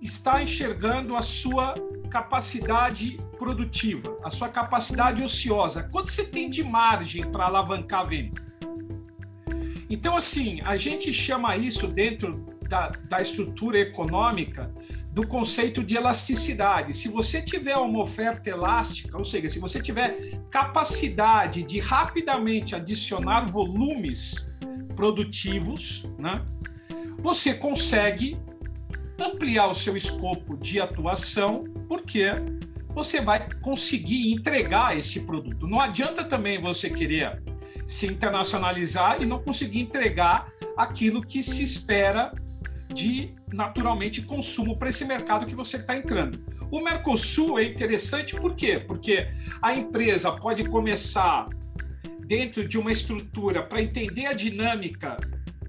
está 0.00 0.42
enxergando 0.42 1.16
a 1.16 1.22
sua 1.22 1.74
capacidade 2.10 3.18
produtiva, 3.38 4.18
a 4.24 4.30
sua 4.30 4.48
capacidade 4.48 5.22
ociosa? 5.22 5.82
Quanto 5.84 6.10
você 6.10 6.24
tem 6.24 6.48
de 6.48 6.64
margem 6.64 7.30
para 7.30 7.44
alavancar 7.44 8.00
a 8.00 8.04
venda? 8.04 8.42
Então, 9.90 10.16
assim, 10.16 10.60
a 10.64 10.76
gente 10.76 11.12
chama 11.12 11.56
isso 11.56 11.88
dentro 11.88 12.46
da, 12.68 12.90
da 13.08 13.20
estrutura 13.20 13.78
econômica 13.78 14.70
do 15.18 15.26
conceito 15.26 15.82
de 15.82 15.96
elasticidade. 15.96 16.96
Se 16.96 17.08
você 17.08 17.42
tiver 17.42 17.76
uma 17.76 18.00
oferta 18.00 18.50
elástica, 18.50 19.18
ou 19.18 19.24
seja, 19.24 19.48
se 19.48 19.58
você 19.58 19.82
tiver 19.82 20.16
capacidade 20.48 21.64
de 21.64 21.80
rapidamente 21.80 22.76
adicionar 22.76 23.46
volumes 23.46 24.48
produtivos, 24.94 26.04
né, 26.16 26.46
você 27.18 27.52
consegue 27.52 28.38
ampliar 29.18 29.66
o 29.66 29.74
seu 29.74 29.96
escopo 29.96 30.56
de 30.56 30.80
atuação, 30.80 31.64
porque 31.88 32.30
você 32.90 33.20
vai 33.20 33.48
conseguir 33.60 34.32
entregar 34.32 34.96
esse 34.96 35.26
produto. 35.26 35.66
Não 35.66 35.80
adianta 35.80 36.22
também 36.22 36.60
você 36.60 36.88
querer 36.88 37.42
se 37.84 38.06
internacionalizar 38.06 39.20
e 39.20 39.26
não 39.26 39.42
conseguir 39.42 39.80
entregar 39.80 40.48
aquilo 40.76 41.20
que 41.20 41.42
se 41.42 41.64
espera 41.64 42.32
de 42.94 43.34
naturalmente 43.52 44.22
consumo 44.22 44.76
para 44.76 44.88
esse 44.88 45.04
mercado 45.04 45.46
que 45.46 45.54
você 45.54 45.76
está 45.76 45.96
entrando. 45.96 46.44
O 46.70 46.80
Mercosul 46.80 47.58
é 47.58 47.64
interessante 47.64 48.36
por 48.36 48.54
quê? 48.54 48.74
Porque 48.86 49.28
a 49.62 49.74
empresa 49.74 50.32
pode 50.32 50.64
começar 50.64 51.48
dentro 52.26 52.66
de 52.68 52.78
uma 52.78 52.92
estrutura 52.92 53.62
para 53.62 53.82
entender 53.82 54.26
a 54.26 54.32
dinâmica 54.32 55.16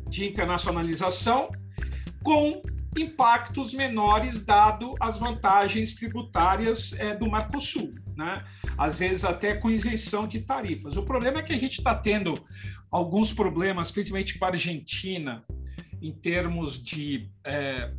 de 0.07 0.27
internacionalização 0.27 1.49
com 2.23 2.61
impactos 2.97 3.73
menores 3.73 4.45
dado 4.45 4.95
as 4.99 5.19
vantagens 5.19 5.95
tributárias 5.95 6.93
é, 6.99 7.15
do 7.15 7.31
Mercosul, 7.31 7.93
né? 8.15 8.43
Às 8.77 8.99
vezes 8.99 9.23
até 9.23 9.55
com 9.55 9.69
isenção 9.69 10.27
de 10.27 10.41
tarifas. 10.41 10.97
O 10.97 11.03
problema 11.03 11.39
é 11.39 11.43
que 11.43 11.53
a 11.53 11.57
gente 11.57 11.77
está 11.77 11.95
tendo 11.95 12.43
alguns 12.91 13.31
problemas, 13.31 13.91
principalmente 13.91 14.37
com 14.37 14.45
a 14.45 14.49
Argentina, 14.49 15.43
em 16.01 16.11
termos 16.11 16.81
de 16.81 17.29
é, 17.43 17.91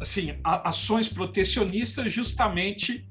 assim, 0.00 0.38
ações 0.44 1.08
protecionistas, 1.08 2.12
justamente 2.12 3.08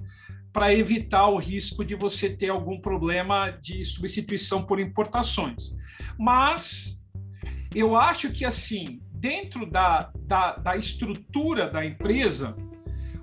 para 0.52 0.74
evitar 0.74 1.28
o 1.30 1.38
risco 1.38 1.84
de 1.86 1.96
você 1.96 2.30
ter 2.36 2.50
algum 2.50 2.80
problema 2.80 3.50
de 3.50 3.84
substituição 3.86 4.64
por 4.66 4.80
importações. 4.80 5.76
Mas 6.20 7.02
eu 7.74 7.96
acho 7.96 8.32
que 8.32 8.44
assim, 8.44 9.02
dentro 9.12 9.66
da, 9.66 10.12
da, 10.24 10.58
da 10.58 10.76
estrutura 10.76 11.70
da 11.70 11.86
empresa, 11.86 12.56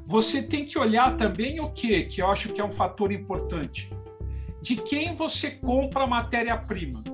você 0.07 0.43
tem 0.43 0.65
que 0.65 0.79
olhar 0.79 1.19
também 1.19 1.61
o 1.61 1.71
que, 1.71 2.05
que 2.05 2.23
eu 2.23 2.29
acho 2.29 2.51
que 2.53 2.61
é 2.61 2.65
um 2.65 2.71
fator 2.71 3.13
importante, 3.13 3.91
de 4.63 4.77
quem 4.77 5.15
você 5.15 5.51
compra 5.51 6.07
matéria-prima. 6.07 7.05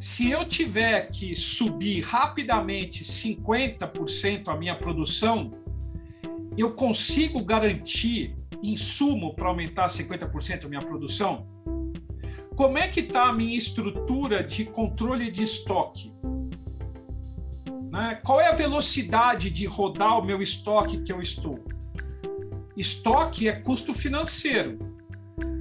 Se 0.00 0.30
eu 0.30 0.46
tiver 0.46 1.10
que 1.10 1.36
subir 1.36 2.00
rapidamente 2.00 3.04
50% 3.04 4.48
a 4.48 4.56
minha 4.56 4.74
produção, 4.74 5.52
eu 6.56 6.72
consigo 6.72 7.44
garantir 7.44 8.34
insumo 8.62 9.34
para 9.34 9.48
aumentar 9.48 9.88
50% 9.88 10.64
a 10.64 10.68
minha 10.68 10.80
produção? 10.80 11.46
Como 12.56 12.78
é 12.78 12.88
que 12.88 13.00
está 13.00 13.28
a 13.28 13.32
minha 13.34 13.54
estrutura 13.54 14.42
de 14.42 14.64
controle 14.64 15.30
de 15.30 15.42
estoque? 15.42 16.14
Né? 17.92 18.18
Qual 18.24 18.40
é 18.40 18.48
a 18.48 18.54
velocidade 18.54 19.50
de 19.50 19.66
rodar 19.66 20.18
o 20.18 20.24
meu 20.24 20.40
estoque 20.40 21.02
que 21.02 21.12
eu 21.12 21.20
estou? 21.20 21.62
Estoque 22.74 23.50
é 23.50 23.52
custo 23.52 23.92
financeiro. 23.92 24.78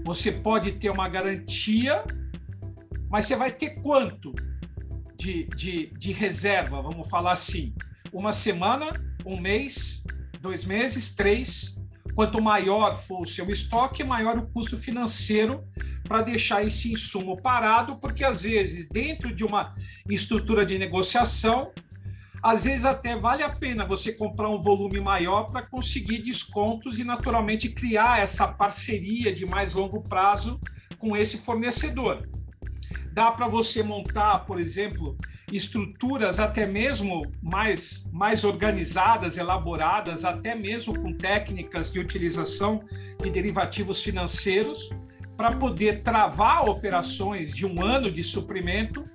Você 0.05 0.31
pode 0.31 0.71
ter 0.73 0.89
uma 0.89 1.09
garantia 1.09 2.05
mas 3.09 3.25
você 3.25 3.35
vai 3.35 3.51
ter 3.51 3.81
quanto 3.81 4.33
de, 5.17 5.45
de, 5.47 5.87
de 5.97 6.11
reserva, 6.11 6.81
vamos 6.81 7.09
falar 7.09 7.33
assim? 7.33 7.73
Uma 8.11 8.31
semana, 8.31 8.91
um 9.25 9.39
mês, 9.39 10.03
dois 10.39 10.63
meses, 10.63 11.13
três. 11.13 11.77
Quanto 12.15 12.41
maior 12.41 12.95
for 12.95 13.21
o 13.21 13.25
seu 13.25 13.49
estoque, 13.49 14.03
maior 14.03 14.37
o 14.37 14.47
custo 14.47 14.77
financeiro 14.77 15.63
para 16.07 16.21
deixar 16.21 16.65
esse 16.65 16.91
insumo 16.91 17.39
parado, 17.41 17.97
porque 17.97 18.23
às 18.23 18.41
vezes, 18.41 18.87
dentro 18.89 19.33
de 19.33 19.45
uma 19.45 19.75
estrutura 20.09 20.65
de 20.65 20.77
negociação, 20.77 21.71
às 22.41 22.63
vezes 22.63 22.85
até 22.85 23.15
vale 23.15 23.43
a 23.43 23.49
pena 23.49 23.85
você 23.85 24.13
comprar 24.13 24.49
um 24.49 24.57
volume 24.57 24.99
maior 24.99 25.51
para 25.51 25.61
conseguir 25.61 26.19
descontos 26.19 26.97
e, 26.97 27.03
naturalmente, 27.03 27.69
criar 27.69 28.19
essa 28.19 28.47
parceria 28.47 29.33
de 29.33 29.45
mais 29.45 29.73
longo 29.73 30.01
prazo 30.01 30.59
com 30.97 31.15
esse 31.15 31.37
fornecedor. 31.37 32.27
Dá 33.13 33.31
para 33.31 33.47
você 33.47 33.81
montar, 33.81 34.45
por 34.45 34.59
exemplo, 34.59 35.17
estruturas 35.51 36.39
até 36.39 36.65
mesmo 36.65 37.23
mais, 37.41 38.09
mais 38.13 38.43
organizadas, 38.43 39.37
elaboradas, 39.37 40.23
até 40.23 40.55
mesmo 40.55 40.97
com 40.99 41.13
técnicas 41.13 41.91
de 41.91 41.99
utilização 41.99 42.83
de 43.21 43.29
derivativos 43.29 44.01
financeiros, 44.03 44.89
para 45.35 45.53
poder 45.53 46.03
travar 46.03 46.67
operações 46.67 47.53
de 47.53 47.65
um 47.65 47.81
ano 47.81 48.11
de 48.11 48.23
suprimento 48.23 49.05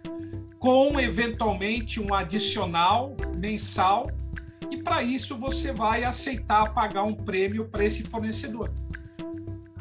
com 0.59 0.99
eventualmente 0.99 2.01
um 2.01 2.15
adicional 2.15 3.15
mensal 3.37 4.11
e 4.71 4.83
para 4.83 5.03
isso 5.03 5.37
você 5.37 5.73
vai 5.73 6.05
aceitar 6.05 6.73
pagar 6.73 7.05
um 7.05 7.15
prêmio 7.15 7.69
para 7.69 7.85
esse 7.85 8.03
fornecedor. 8.03 8.73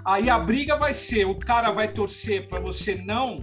Aí 0.04 0.30
a 0.30 0.38
briga 0.38 0.76
vai 0.76 0.94
ser, 0.94 1.26
o 1.26 1.36
cara 1.36 1.72
vai 1.72 1.88
torcer 1.94 2.50
para 2.50 2.60
você 2.60 2.96
não 2.96 3.40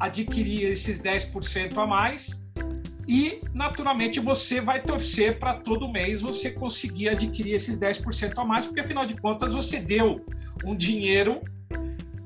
adquirir 0.00 0.64
esses 0.64 0.98
10% 0.98 1.76
a 1.76 1.86
mais 1.86 2.44
e, 3.06 3.40
naturalmente, 3.52 4.20
você 4.20 4.60
vai 4.60 4.80
torcer 4.80 5.38
para 5.38 5.54
todo 5.54 5.88
mês 5.88 6.22
você 6.22 6.50
conseguir 6.50 7.08
adquirir 7.08 7.54
esses 7.54 7.76
10% 7.76 8.38
a 8.38 8.44
mais, 8.44 8.64
porque, 8.64 8.80
afinal 8.80 9.04
de 9.04 9.16
contas, 9.16 9.52
você 9.52 9.80
deu 9.80 10.24
um 10.64 10.76
dinheiro 10.76 11.40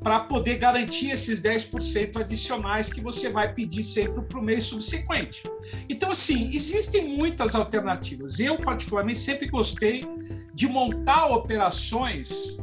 para 0.03 0.21
poder 0.21 0.59
garantir 0.59 1.11
esses 1.11 1.41
10% 1.41 2.21
adicionais 2.21 2.91
que 2.91 3.01
você 3.01 3.31
vai 3.31 3.55
pedir 3.55 3.83
sempre 3.83 4.21
para 4.21 4.39
o 4.39 4.43
mês 4.43 4.65
subsequente. 4.65 5.43
Então, 5.89 6.11
assim, 6.11 6.51
existem 6.53 7.17
muitas 7.17 7.55
alternativas. 7.55 8.39
Eu, 8.39 8.59
particularmente, 8.59 9.21
sempre 9.21 9.49
gostei 9.49 10.05
de 10.53 10.69
montar 10.69 11.29
operações 11.29 12.59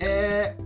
é, 0.00 0.56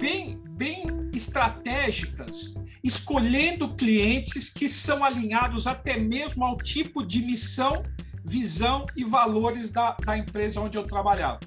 bem, 0.00 0.40
bem 0.48 1.10
estratégicas, 1.12 2.54
escolhendo 2.84 3.74
clientes 3.74 4.50
que 4.50 4.68
são 4.68 5.02
alinhados 5.02 5.66
até 5.66 5.98
mesmo 5.98 6.44
ao 6.44 6.58
tipo 6.58 7.02
de 7.02 7.22
missão, 7.22 7.82
visão 8.22 8.84
e 8.94 9.02
valores 9.02 9.72
da, 9.72 9.96
da 10.04 10.18
empresa 10.18 10.60
onde 10.60 10.76
eu 10.76 10.86
trabalhava. 10.86 11.40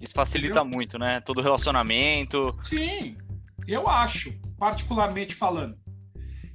Isso 0.00 0.12
facilita 0.12 0.60
Entendeu? 0.60 0.76
muito, 0.76 0.98
né? 0.98 1.20
Todo 1.20 1.40
relacionamento. 1.40 2.50
Sim, 2.64 3.16
eu 3.66 3.88
acho, 3.88 4.36
particularmente 4.58 5.34
falando. 5.34 5.78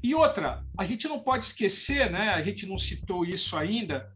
E 0.04 0.14
outra, 0.14 0.66
a 0.78 0.84
gente 0.84 1.08
não 1.08 1.20
pode 1.20 1.46
esquecer, 1.46 2.12
né? 2.12 2.30
A 2.30 2.42
gente 2.42 2.66
não 2.66 2.78
citou 2.78 3.24
isso 3.24 3.56
ainda, 3.56 4.12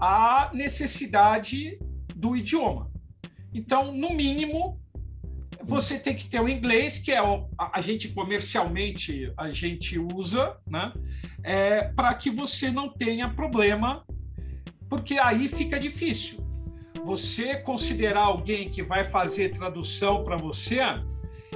a 0.00 0.50
necessidade 0.52 1.78
do 2.14 2.34
idioma. 2.34 2.90
Então, 3.54 3.92
no 3.92 4.10
mínimo, 4.10 4.80
você 5.66 5.98
tem 5.98 6.14
que 6.14 6.26
ter 6.26 6.40
o 6.40 6.48
inglês, 6.48 6.98
que 6.98 7.12
é 7.12 7.20
o, 7.20 7.48
a, 7.58 7.78
a 7.78 7.80
gente 7.80 8.08
comercialmente 8.08 9.32
a 9.36 9.50
gente 9.50 9.98
usa, 9.98 10.56
né? 10.66 10.92
É, 11.42 11.82
para 11.94 12.14
que 12.14 12.30
você 12.30 12.70
não 12.70 12.88
tenha 12.88 13.28
problema, 13.28 14.04
porque 14.88 15.18
aí 15.18 15.48
fica 15.48 15.78
difícil 15.78 16.46
você 17.04 17.56
considerar 17.56 18.22
alguém 18.22 18.68
que 18.68 18.82
vai 18.82 19.04
fazer 19.04 19.50
tradução 19.50 20.24
para 20.24 20.36
você, 20.36 20.80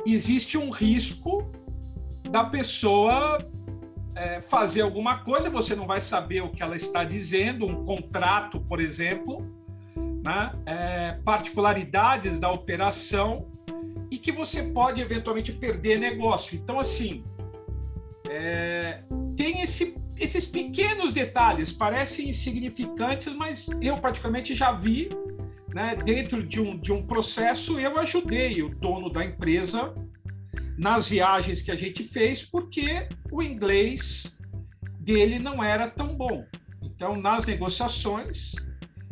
existe 0.07 0.57
um 0.57 0.71
risco 0.71 1.51
da 2.31 2.45
pessoa 2.45 3.39
é, 4.15 4.41
fazer 4.41 4.83
alguma 4.83 5.19
coisa, 5.19 5.51
você 5.51 5.75
não 5.75 5.87
vai 5.87 6.01
saber 6.01 6.43
o 6.43 6.51
que 6.51 6.63
ela 6.63 6.77
está 6.77 7.03
dizendo, 7.03 7.67
um 7.67 7.85
contrato, 7.85 8.61
por 8.61 8.81
exemplo, 8.81 9.45
né? 10.23 10.53
é, 10.67 11.19
particularidades 11.25 12.39
da 12.39 12.51
operação 12.51 13.51
e 14.11 14.19
que 14.19 14.33
você 14.33 14.65
pode 14.65 15.01
eventualmente 15.01 15.53
perder 15.53 15.99
negócio. 15.99 16.57
Então, 16.57 16.81
assim, 16.81 17.23
é, 18.29 19.03
tem 19.37 19.61
esse, 19.61 19.97
esses 20.17 20.45
pequenos 20.47 21.13
detalhes, 21.13 21.73
parecem 21.73 22.29
insignificantes, 22.29 23.35
mas 23.35 23.69
eu, 23.81 23.97
praticamente, 23.97 24.55
já 24.55 24.73
vi 24.73 25.09
né, 25.75 25.97
dentro 25.97 26.43
de 26.43 26.61
um, 26.61 26.77
de 26.77 26.93
um 26.93 27.07
processo, 27.07 27.79
eu 27.79 27.99
ajudei 27.99 28.63
o 28.63 28.69
dono 28.69 29.09
da 29.09 29.25
empresa 29.25 29.95
nas 30.77 31.09
viagens 31.09 31.63
que 31.63 31.71
a 31.71 31.77
gente 31.77 32.03
fez, 32.03 32.43
porque 32.45 33.07
o 33.31 33.43
inglês 33.43 34.39
dele 34.99 35.39
não 35.39 35.63
era 35.63 35.89
tão 35.89 36.17
bom. 36.17 36.45
Então, 36.83 37.17
nas 37.17 37.47
negociações, 37.47 38.55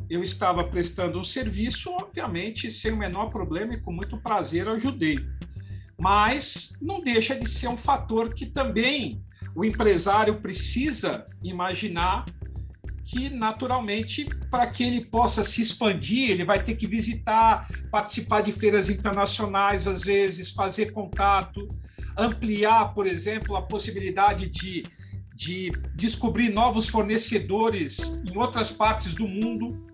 eu 0.09 0.23
estava 0.23 0.64
prestando 0.64 1.18
um 1.18 1.25
serviço, 1.25 1.90
obviamente, 1.90 2.71
sem 2.71 2.92
o 2.92 2.97
menor 2.97 3.31
problema 3.31 3.75
e 3.75 3.81
com 3.81 3.92
muito 3.92 4.16
prazer 4.18 4.68
ajudei. 4.68 5.18
Mas 5.99 6.77
não 6.81 7.01
deixa 7.01 7.35
de 7.35 7.49
ser 7.49 7.68
um 7.68 7.77
fator 7.77 8.33
que 8.33 8.47
também 8.47 9.23
o 9.55 9.64
empresário 9.64 10.40
precisa 10.40 11.27
imaginar 11.42 12.25
que 13.09 13.31
naturalmente, 13.31 14.27
para 14.51 14.66
que 14.66 14.85
ele 14.85 15.03
possa 15.03 15.42
se 15.42 15.62
expandir, 15.62 16.31
ele 16.31 16.44
vai 16.44 16.62
ter 16.62 16.77
que 16.77 16.87
visitar, 16.87 17.66
participar 17.90 18.42
de 18.42 18.53
feiras 18.53 18.90
internacionais, 18.90 19.88
às 19.88 20.05
vezes, 20.05 20.53
fazer 20.53 20.92
contato, 20.92 21.66
ampliar, 22.18 22.92
por 22.92 23.07
exemplo, 23.07 23.57
a 23.57 23.62
possibilidade 23.62 24.47
de, 24.49 24.85
de 25.35 25.73
descobrir 25.94 26.51
novos 26.51 26.90
fornecedores 26.90 28.21
em 28.31 28.37
outras 28.37 28.71
partes 28.71 29.14
do 29.14 29.27
mundo. 29.27 29.88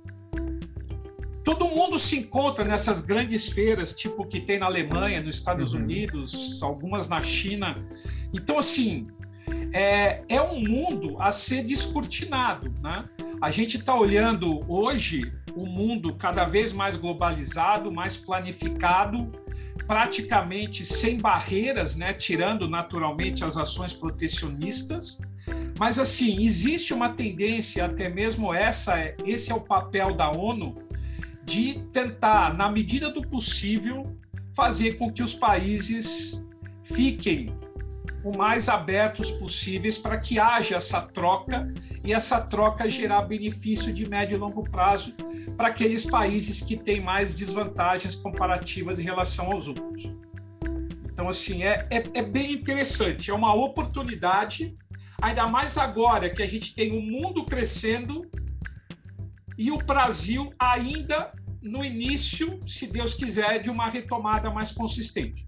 Todo 1.44 1.68
mundo 1.68 1.98
se 1.98 2.20
encontra 2.20 2.64
nessas 2.64 3.02
grandes 3.02 3.50
feiras, 3.50 3.92
tipo 3.92 4.26
que 4.26 4.40
tem 4.40 4.58
na 4.58 4.66
Alemanha, 4.66 5.22
nos 5.22 5.36
Estados 5.36 5.74
uhum. 5.74 5.80
Unidos, 5.80 6.62
algumas 6.62 7.06
na 7.06 7.22
China. 7.22 7.74
Então, 8.32 8.58
assim, 8.58 9.06
é, 9.72 10.22
é 10.26 10.40
um 10.40 10.58
mundo 10.58 11.20
a 11.20 11.30
ser 11.30 11.62
descortinado. 11.64 12.72
Né? 12.82 13.04
A 13.42 13.50
gente 13.50 13.76
está 13.76 13.94
olhando 13.94 14.60
hoje 14.66 15.30
o 15.54 15.64
um 15.64 15.66
mundo 15.66 16.14
cada 16.14 16.46
vez 16.46 16.72
mais 16.72 16.96
globalizado, 16.96 17.92
mais 17.92 18.16
planificado, 18.16 19.30
praticamente 19.86 20.82
sem 20.84 21.18
barreiras, 21.18 21.94
né? 21.94 22.14
tirando 22.14 22.66
naturalmente 22.68 23.44
as 23.44 23.58
ações 23.58 23.92
protecionistas. 23.92 25.20
Mas 25.78 25.98
assim, 25.98 26.42
existe 26.42 26.94
uma 26.94 27.10
tendência, 27.10 27.84
até 27.84 28.08
mesmo 28.08 28.54
essa, 28.54 28.94
esse 29.26 29.52
é 29.52 29.54
o 29.54 29.60
papel 29.60 30.14
da 30.14 30.30
ONU, 30.30 30.83
de 31.44 31.82
tentar, 31.92 32.54
na 32.54 32.70
medida 32.70 33.10
do 33.10 33.22
possível, 33.22 34.16
fazer 34.52 34.94
com 34.94 35.12
que 35.12 35.22
os 35.22 35.34
países 35.34 36.46
fiquem 36.82 37.54
o 38.22 38.36
mais 38.36 38.68
abertos 38.68 39.30
possíveis 39.30 39.98
para 39.98 40.18
que 40.18 40.38
haja 40.38 40.76
essa 40.76 41.02
troca 41.02 41.72
e 42.02 42.12
essa 42.12 42.40
troca 42.40 42.88
gerar 42.88 43.22
benefício 43.22 43.92
de 43.92 44.08
médio 44.08 44.36
e 44.36 44.38
longo 44.38 44.68
prazo 44.68 45.14
para 45.56 45.68
aqueles 45.68 46.04
países 46.04 46.62
que 46.62 46.76
têm 46.76 47.00
mais 47.00 47.34
desvantagens 47.34 48.14
comparativas 48.14 48.98
em 48.98 49.02
relação 49.02 49.52
aos 49.52 49.68
outros. 49.68 50.10
Então, 51.04 51.28
assim, 51.28 51.62
é, 51.62 51.86
é, 51.90 52.02
é 52.14 52.22
bem 52.22 52.52
interessante, 52.52 53.30
é 53.30 53.34
uma 53.34 53.54
oportunidade, 53.54 54.74
ainda 55.20 55.46
mais 55.46 55.76
agora 55.76 56.30
que 56.30 56.42
a 56.42 56.46
gente 56.46 56.74
tem 56.74 56.96
o 56.96 57.00
mundo 57.00 57.44
crescendo 57.44 58.26
e 59.56 59.70
o 59.70 59.78
Brasil 59.78 60.52
ainda 60.58 61.32
no 61.62 61.84
início, 61.84 62.60
se 62.66 62.86
Deus 62.86 63.14
quiser, 63.14 63.62
de 63.62 63.70
uma 63.70 63.88
retomada 63.88 64.50
mais 64.50 64.70
consistente. 64.70 65.44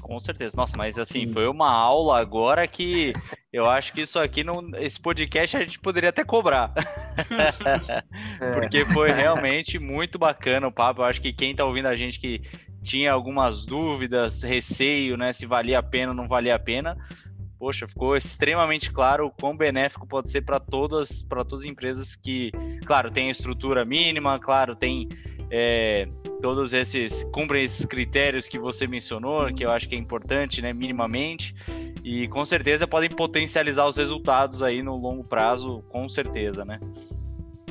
Com 0.00 0.18
certeza. 0.18 0.56
Nossa, 0.56 0.76
mas 0.76 0.98
assim, 0.98 1.26
Sim. 1.26 1.32
foi 1.32 1.46
uma 1.48 1.70
aula 1.70 2.20
agora 2.20 2.66
que 2.66 3.12
eu 3.52 3.68
acho 3.68 3.92
que 3.92 4.00
isso 4.00 4.18
aqui, 4.18 4.44
não, 4.44 4.68
esse 4.76 5.00
podcast 5.00 5.56
a 5.56 5.60
gente 5.60 5.78
poderia 5.78 6.10
até 6.10 6.24
cobrar. 6.24 6.72
É. 8.40 8.50
Porque 8.52 8.86
foi 8.86 9.12
realmente 9.12 9.78
muito 9.78 10.18
bacana 10.18 10.66
o 10.66 10.72
papo. 10.72 11.02
Eu 11.02 11.04
acho 11.04 11.20
que 11.20 11.32
quem 11.32 11.50
está 11.50 11.64
ouvindo 11.64 11.86
a 11.86 11.94
gente 11.94 12.18
que 12.18 12.40
tinha 12.82 13.12
algumas 13.12 13.66
dúvidas, 13.66 14.42
receio, 14.42 15.16
né, 15.16 15.32
se 15.32 15.44
valia 15.44 15.78
a 15.78 15.82
pena 15.82 16.12
ou 16.12 16.16
não 16.16 16.26
valia 16.26 16.54
a 16.54 16.58
pena, 16.58 16.96
poxa, 17.60 17.86
ficou 17.86 18.16
extremamente 18.16 18.90
claro 18.90 19.26
o 19.26 19.30
quão 19.30 19.54
benéfico 19.54 20.06
pode 20.06 20.30
ser 20.30 20.40
para 20.40 20.58
todas, 20.58 21.20
para 21.20 21.44
todas 21.44 21.64
as 21.66 21.70
empresas 21.70 22.16
que, 22.16 22.50
claro, 22.86 23.10
tem 23.10 23.28
estrutura 23.28 23.84
mínima, 23.84 24.38
claro, 24.38 24.74
tem 24.74 25.06
é, 25.50 26.08
todos 26.40 26.72
esses 26.72 27.22
cumprem 27.24 27.62
esses 27.62 27.84
critérios 27.84 28.48
que 28.48 28.58
você 28.58 28.86
mencionou, 28.86 29.52
que 29.52 29.62
eu 29.62 29.70
acho 29.70 29.86
que 29.86 29.94
é 29.94 29.98
importante, 29.98 30.62
né, 30.62 30.72
minimamente, 30.72 31.54
e 32.02 32.26
com 32.28 32.46
certeza 32.46 32.86
podem 32.86 33.10
potencializar 33.10 33.86
os 33.86 33.98
resultados 33.98 34.62
aí 34.62 34.82
no 34.82 34.96
longo 34.96 35.22
prazo, 35.22 35.84
com 35.90 36.08
certeza, 36.08 36.64
né? 36.64 36.80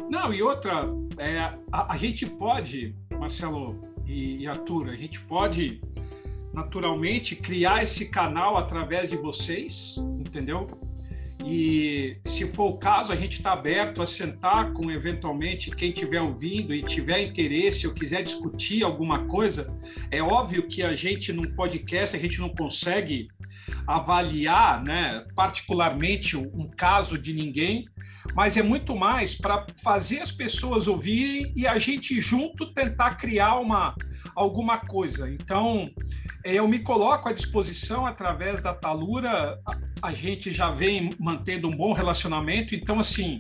Não, 0.08 0.32
e 0.32 0.44
outra, 0.44 0.88
é, 1.18 1.40
a, 1.72 1.94
a, 1.94 1.98
gente 1.98 2.28
pode, 2.28 2.96
Marcelo 3.20 3.80
e, 4.06 4.44
e 4.44 4.48
Arthur, 4.48 4.90
a 4.90 4.96
gente 4.96 5.20
pode 5.22 5.82
naturalmente 6.54 7.36
criar 7.36 7.84
esse 7.84 8.10
canal 8.10 8.58
através 8.58 9.10
de 9.10 9.18
vocês, 9.18 9.96
entendeu? 10.20 10.68
E 11.46 12.18
se 12.24 12.46
for 12.46 12.72
o 12.72 12.78
caso, 12.78 13.14
a 13.14 13.16
gente 13.16 13.38
está 13.38 13.54
aberto 13.54 14.02
a 14.02 14.06
sentar 14.06 14.74
com 14.74 14.92
eventualmente 14.92 15.72
quem 15.72 15.90
estiver 15.90 16.22
ouvindo 16.22 16.74
e 16.74 16.84
tiver 16.84 17.22
interesse 17.22 17.88
ou 17.88 17.94
quiser 17.94 18.24
discutir 18.24 18.84
alguma 18.84 19.26
coisa. 19.26 19.74
É 20.12 20.22
óbvio 20.22 20.68
que 20.68 20.84
a 20.84 20.94
gente 20.96 21.32
num 21.32 21.56
podcast 21.56 22.16
a 22.16 22.20
gente 22.20 22.40
não 22.40 22.50
consegue 22.50 23.30
avaliar, 23.88 24.84
né, 24.84 25.26
particularmente 25.36 26.38
um 26.38 26.70
caso 26.78 27.18
de 27.18 27.34
ninguém, 27.34 27.86
mas 28.36 28.58
é 28.58 28.62
muito 28.62 28.96
mais 28.96 29.36
para 29.36 29.66
fazer 29.82 30.20
as 30.20 30.32
pessoas 30.32 30.88
ouvirem 30.88 31.52
e 31.56 31.66
a 31.66 31.78
gente 31.78 32.20
junto 32.20 32.74
tentar 32.74 33.16
criar 33.16 33.56
uma 33.56 33.96
alguma 34.36 34.78
coisa. 34.78 35.30
Então, 35.30 35.90
eu 36.44 36.68
me 36.68 36.80
coloco 36.80 37.28
à 37.28 37.34
disposição 37.34 38.06
através 38.06 38.62
da 38.62 38.74
Talura 38.74 39.60
a 40.02 40.14
gente 40.14 40.52
já 40.52 40.72
vem 40.72 41.14
mantendo 41.20 41.68
um 41.68 41.76
bom 41.76 41.94
relacionamento. 41.94 42.74
Então, 42.74 43.00
assim, 43.00 43.40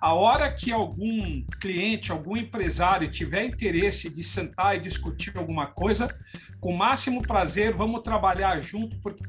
a 0.00 0.14
hora 0.14 0.52
que 0.52 0.72
algum 0.72 1.42
cliente, 1.60 2.10
algum 2.10 2.36
empresário 2.36 3.10
tiver 3.10 3.44
interesse 3.44 4.12
de 4.12 4.22
sentar 4.22 4.76
e 4.76 4.80
discutir 4.80 5.36
alguma 5.36 5.66
coisa, 5.66 6.08
com 6.60 6.72
o 6.72 6.78
máximo 6.78 7.22
prazer, 7.22 7.74
vamos 7.74 8.02
trabalhar 8.02 8.60
junto, 8.60 8.98
porque, 9.00 9.22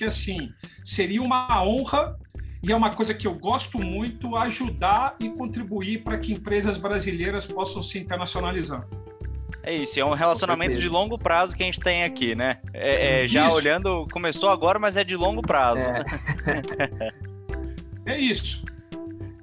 porque 0.00 0.06
assim, 0.06 0.50
seria 0.82 1.22
uma 1.22 1.62
honra 1.62 2.18
e 2.62 2.72
é 2.72 2.76
uma 2.76 2.88
coisa 2.88 3.12
que 3.12 3.26
eu 3.26 3.34
gosto 3.34 3.78
muito 3.78 4.34
ajudar 4.34 5.14
e 5.20 5.28
contribuir 5.28 6.02
para 6.02 6.16
que 6.16 6.32
empresas 6.32 6.78
brasileiras 6.78 7.44
possam 7.44 7.82
se 7.82 7.98
internacionalizar. 7.98 8.88
É 9.62 9.74
isso, 9.74 10.00
é 10.00 10.04
um 10.04 10.14
relacionamento 10.14 10.78
de 10.78 10.88
longo 10.88 11.18
prazo 11.18 11.54
que 11.54 11.62
a 11.62 11.66
gente 11.66 11.80
tem 11.80 12.04
aqui, 12.04 12.34
né? 12.34 12.60
É, 12.72 13.24
é, 13.24 13.28
já 13.28 13.46
isso. 13.46 13.56
olhando, 13.56 14.08
começou 14.10 14.48
agora, 14.48 14.78
mas 14.78 14.96
é 14.96 15.04
de 15.04 15.16
longo 15.16 15.42
prazo. 15.42 15.82
É, 18.06 18.14
é 18.14 18.18
isso. 18.18 18.64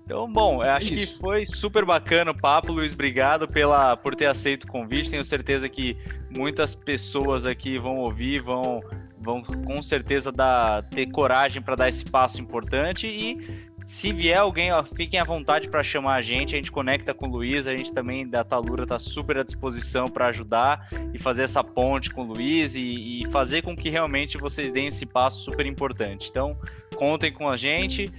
Então, 0.08 0.32
bom, 0.32 0.64
eu 0.64 0.72
acho 0.72 0.94
Isso. 0.94 1.16
que 1.16 1.20
foi 1.20 1.46
super 1.54 1.84
bacana 1.84 2.32
o 2.32 2.34
papo, 2.34 2.72
Luiz. 2.72 2.94
Obrigado 2.94 3.46
pela, 3.46 3.98
por 3.98 4.16
ter 4.16 4.28
aceito 4.28 4.64
o 4.64 4.68
convite. 4.68 5.12
Tenho 5.12 5.26
certeza 5.26 5.68
que 5.68 5.98
muitas 6.30 6.74
pessoas 6.74 7.46
aqui 7.46 7.78
vão 7.78 7.98
ouvir, 7.98 8.40
vão, 8.40 8.82
vão 9.28 9.44
com 9.44 9.84
certeza 9.84 10.32
dar, 10.32 10.84
ter 10.84 11.08
coragem 11.08 11.62
para 11.62 11.76
dar 11.76 11.90
esse 11.90 12.06
passo 12.06 12.40
importante. 12.40 13.08
E 13.08 13.68
se 13.86 14.14
vier 14.14 14.38
alguém, 14.38 14.72
ó, 14.72 14.82
fiquem 14.84 15.20
à 15.20 15.26
vontade 15.26 15.68
para 15.68 15.84
chamar 15.84 16.16
a 16.16 16.22
gente. 16.22 16.56
A 16.56 16.58
gente 16.58 16.72
conecta 16.72 17.14
com 17.14 17.28
o 17.28 17.30
Luiz. 17.30 17.68
A 17.68 17.76
gente 17.76 17.92
também 17.92 18.26
da 18.26 18.46
Talura 18.46 18.84
está 18.84 18.98
super 18.98 19.38
à 19.38 19.44
disposição 19.44 20.10
para 20.10 20.28
ajudar 20.28 20.88
e 21.14 21.20
fazer 21.20 21.44
essa 21.44 21.62
ponte 21.62 22.10
com 22.10 22.22
o 22.22 22.28
Luiz 22.28 22.76
e, 22.76 23.24
e 23.24 23.28
fazer 23.28 23.62
com 23.62 23.76
que 23.76 23.90
realmente 23.90 24.38
vocês 24.38 24.72
deem 24.72 24.88
esse 24.88 25.06
passo 25.06 25.44
super 25.44 25.66
importante. 25.66 26.30
Então, 26.30 26.58
contem 26.96 27.32
com 27.32 27.50
a 27.50 27.58
gente. 27.58 28.10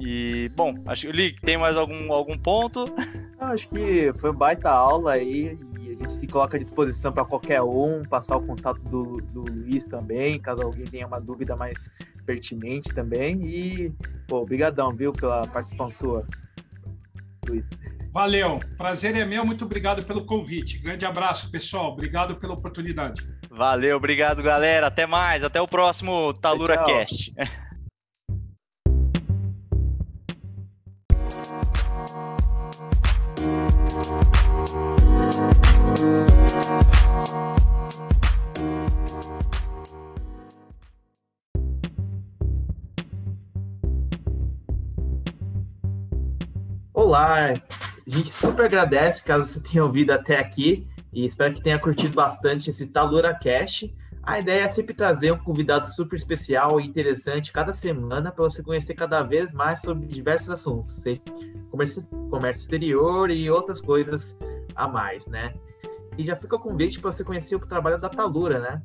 E, 0.00 0.50
bom, 0.56 0.74
acho 0.86 1.06
que 1.12 1.40
tem 1.42 1.58
mais 1.58 1.76
algum, 1.76 2.10
algum 2.10 2.38
ponto? 2.38 2.86
acho 3.38 3.68
que 3.68 4.12
foi 4.18 4.32
baita 4.32 4.70
aula 4.70 5.12
aí 5.12 5.58
a 5.94 6.02
gente 6.02 6.12
se 6.12 6.26
coloca 6.26 6.56
à 6.56 6.60
disposição 6.60 7.12
para 7.12 7.24
qualquer 7.24 7.62
um, 7.62 8.02
passar 8.02 8.36
o 8.36 8.46
contato 8.46 8.80
do, 8.82 9.18
do 9.18 9.42
Luiz 9.42 9.86
também, 9.86 10.40
caso 10.40 10.62
alguém 10.62 10.84
tenha 10.84 11.06
uma 11.06 11.20
dúvida 11.20 11.56
mais 11.56 11.90
pertinente 12.24 12.94
também. 12.94 13.46
E, 13.46 13.92
pô, 14.26 14.40
obrigadão, 14.40 14.94
viu, 14.94 15.12
pela 15.12 15.46
participação 15.46 15.90
sua, 15.90 16.26
Luiz. 17.48 17.68
Valeu, 18.12 18.60
prazer 18.76 19.16
é 19.16 19.24
meu, 19.24 19.44
muito 19.44 19.64
obrigado 19.64 20.04
pelo 20.04 20.24
convite. 20.24 20.78
Grande 20.78 21.04
abraço, 21.04 21.50
pessoal, 21.50 21.92
obrigado 21.92 22.36
pela 22.36 22.54
oportunidade. 22.54 23.26
Valeu, 23.50 23.96
obrigado, 23.96 24.42
galera. 24.42 24.86
Até 24.86 25.06
mais, 25.06 25.42
até 25.42 25.60
o 25.60 25.66
próximo 25.66 26.32
Talura 26.34 26.84
Cast. 26.84 27.34
Olá, 46.92 47.50
a 47.50 47.54
gente 48.06 48.28
super 48.28 48.66
agradece 48.66 49.24
caso 49.24 49.44
você 49.46 49.60
tenha 49.60 49.84
ouvido 49.84 50.12
até 50.12 50.38
aqui 50.38 50.86
e 51.12 51.26
espero 51.26 51.52
que 51.52 51.60
tenha 51.60 51.80
curtido 51.80 52.14
bastante 52.14 52.70
esse 52.70 52.86
Talura 52.86 53.34
Cash. 53.34 53.90
A 54.22 54.38
ideia 54.38 54.62
é 54.62 54.68
sempre 54.68 54.94
trazer 54.94 55.32
um 55.32 55.38
convidado 55.38 55.88
super 55.88 56.14
especial 56.14 56.80
e 56.80 56.86
interessante 56.86 57.52
cada 57.52 57.74
semana 57.74 58.30
para 58.30 58.44
você 58.44 58.62
conhecer 58.62 58.94
cada 58.94 59.22
vez 59.22 59.52
mais 59.52 59.80
sobre 59.80 60.06
diversos 60.06 60.48
assuntos? 60.48 61.02
Comércio, 61.72 62.06
comércio 62.30 62.60
exterior 62.60 63.30
e 63.32 63.50
outras 63.50 63.80
coisas 63.80 64.36
a 64.74 64.88
mais, 64.88 65.26
né? 65.26 65.54
E 66.16 66.24
já 66.24 66.36
fica 66.36 66.56
o 66.56 66.58
convite 66.58 67.00
para 67.00 67.10
você 67.10 67.24
conhecer 67.24 67.56
o 67.56 67.60
trabalho 67.60 67.98
da 67.98 68.08
Talura, 68.08 68.60
né? 68.60 68.82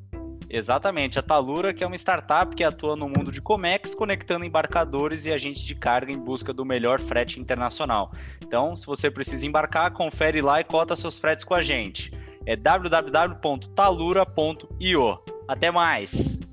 Exatamente, 0.49 1.19
a 1.19 1.21
Talura, 1.21 1.71
que 1.73 1.83
é 1.83 1.87
uma 1.87 1.95
startup 1.95 2.55
que 2.55 2.63
atua 2.63 2.95
no 2.95 3.07
mundo 3.07 3.31
de 3.31 3.39
Comex, 3.39 3.93
conectando 3.93 4.43
embarcadores 4.43 5.27
e 5.27 5.31
agentes 5.31 5.61
de 5.61 5.75
carga 5.75 6.11
em 6.11 6.17
busca 6.17 6.51
do 6.51 6.65
melhor 6.65 6.99
frete 6.99 7.39
internacional. 7.39 8.11
Então, 8.41 8.75
se 8.75 8.87
você 8.87 9.11
precisa 9.11 9.45
embarcar, 9.45 9.91
confere 9.91 10.41
lá 10.41 10.59
e 10.59 10.63
cota 10.63 10.95
seus 10.95 11.19
fretes 11.19 11.43
com 11.43 11.53
a 11.53 11.61
gente. 11.61 12.11
É 12.47 12.55
www.talura.io. 12.55 15.19
Até 15.47 15.69
mais! 15.69 16.48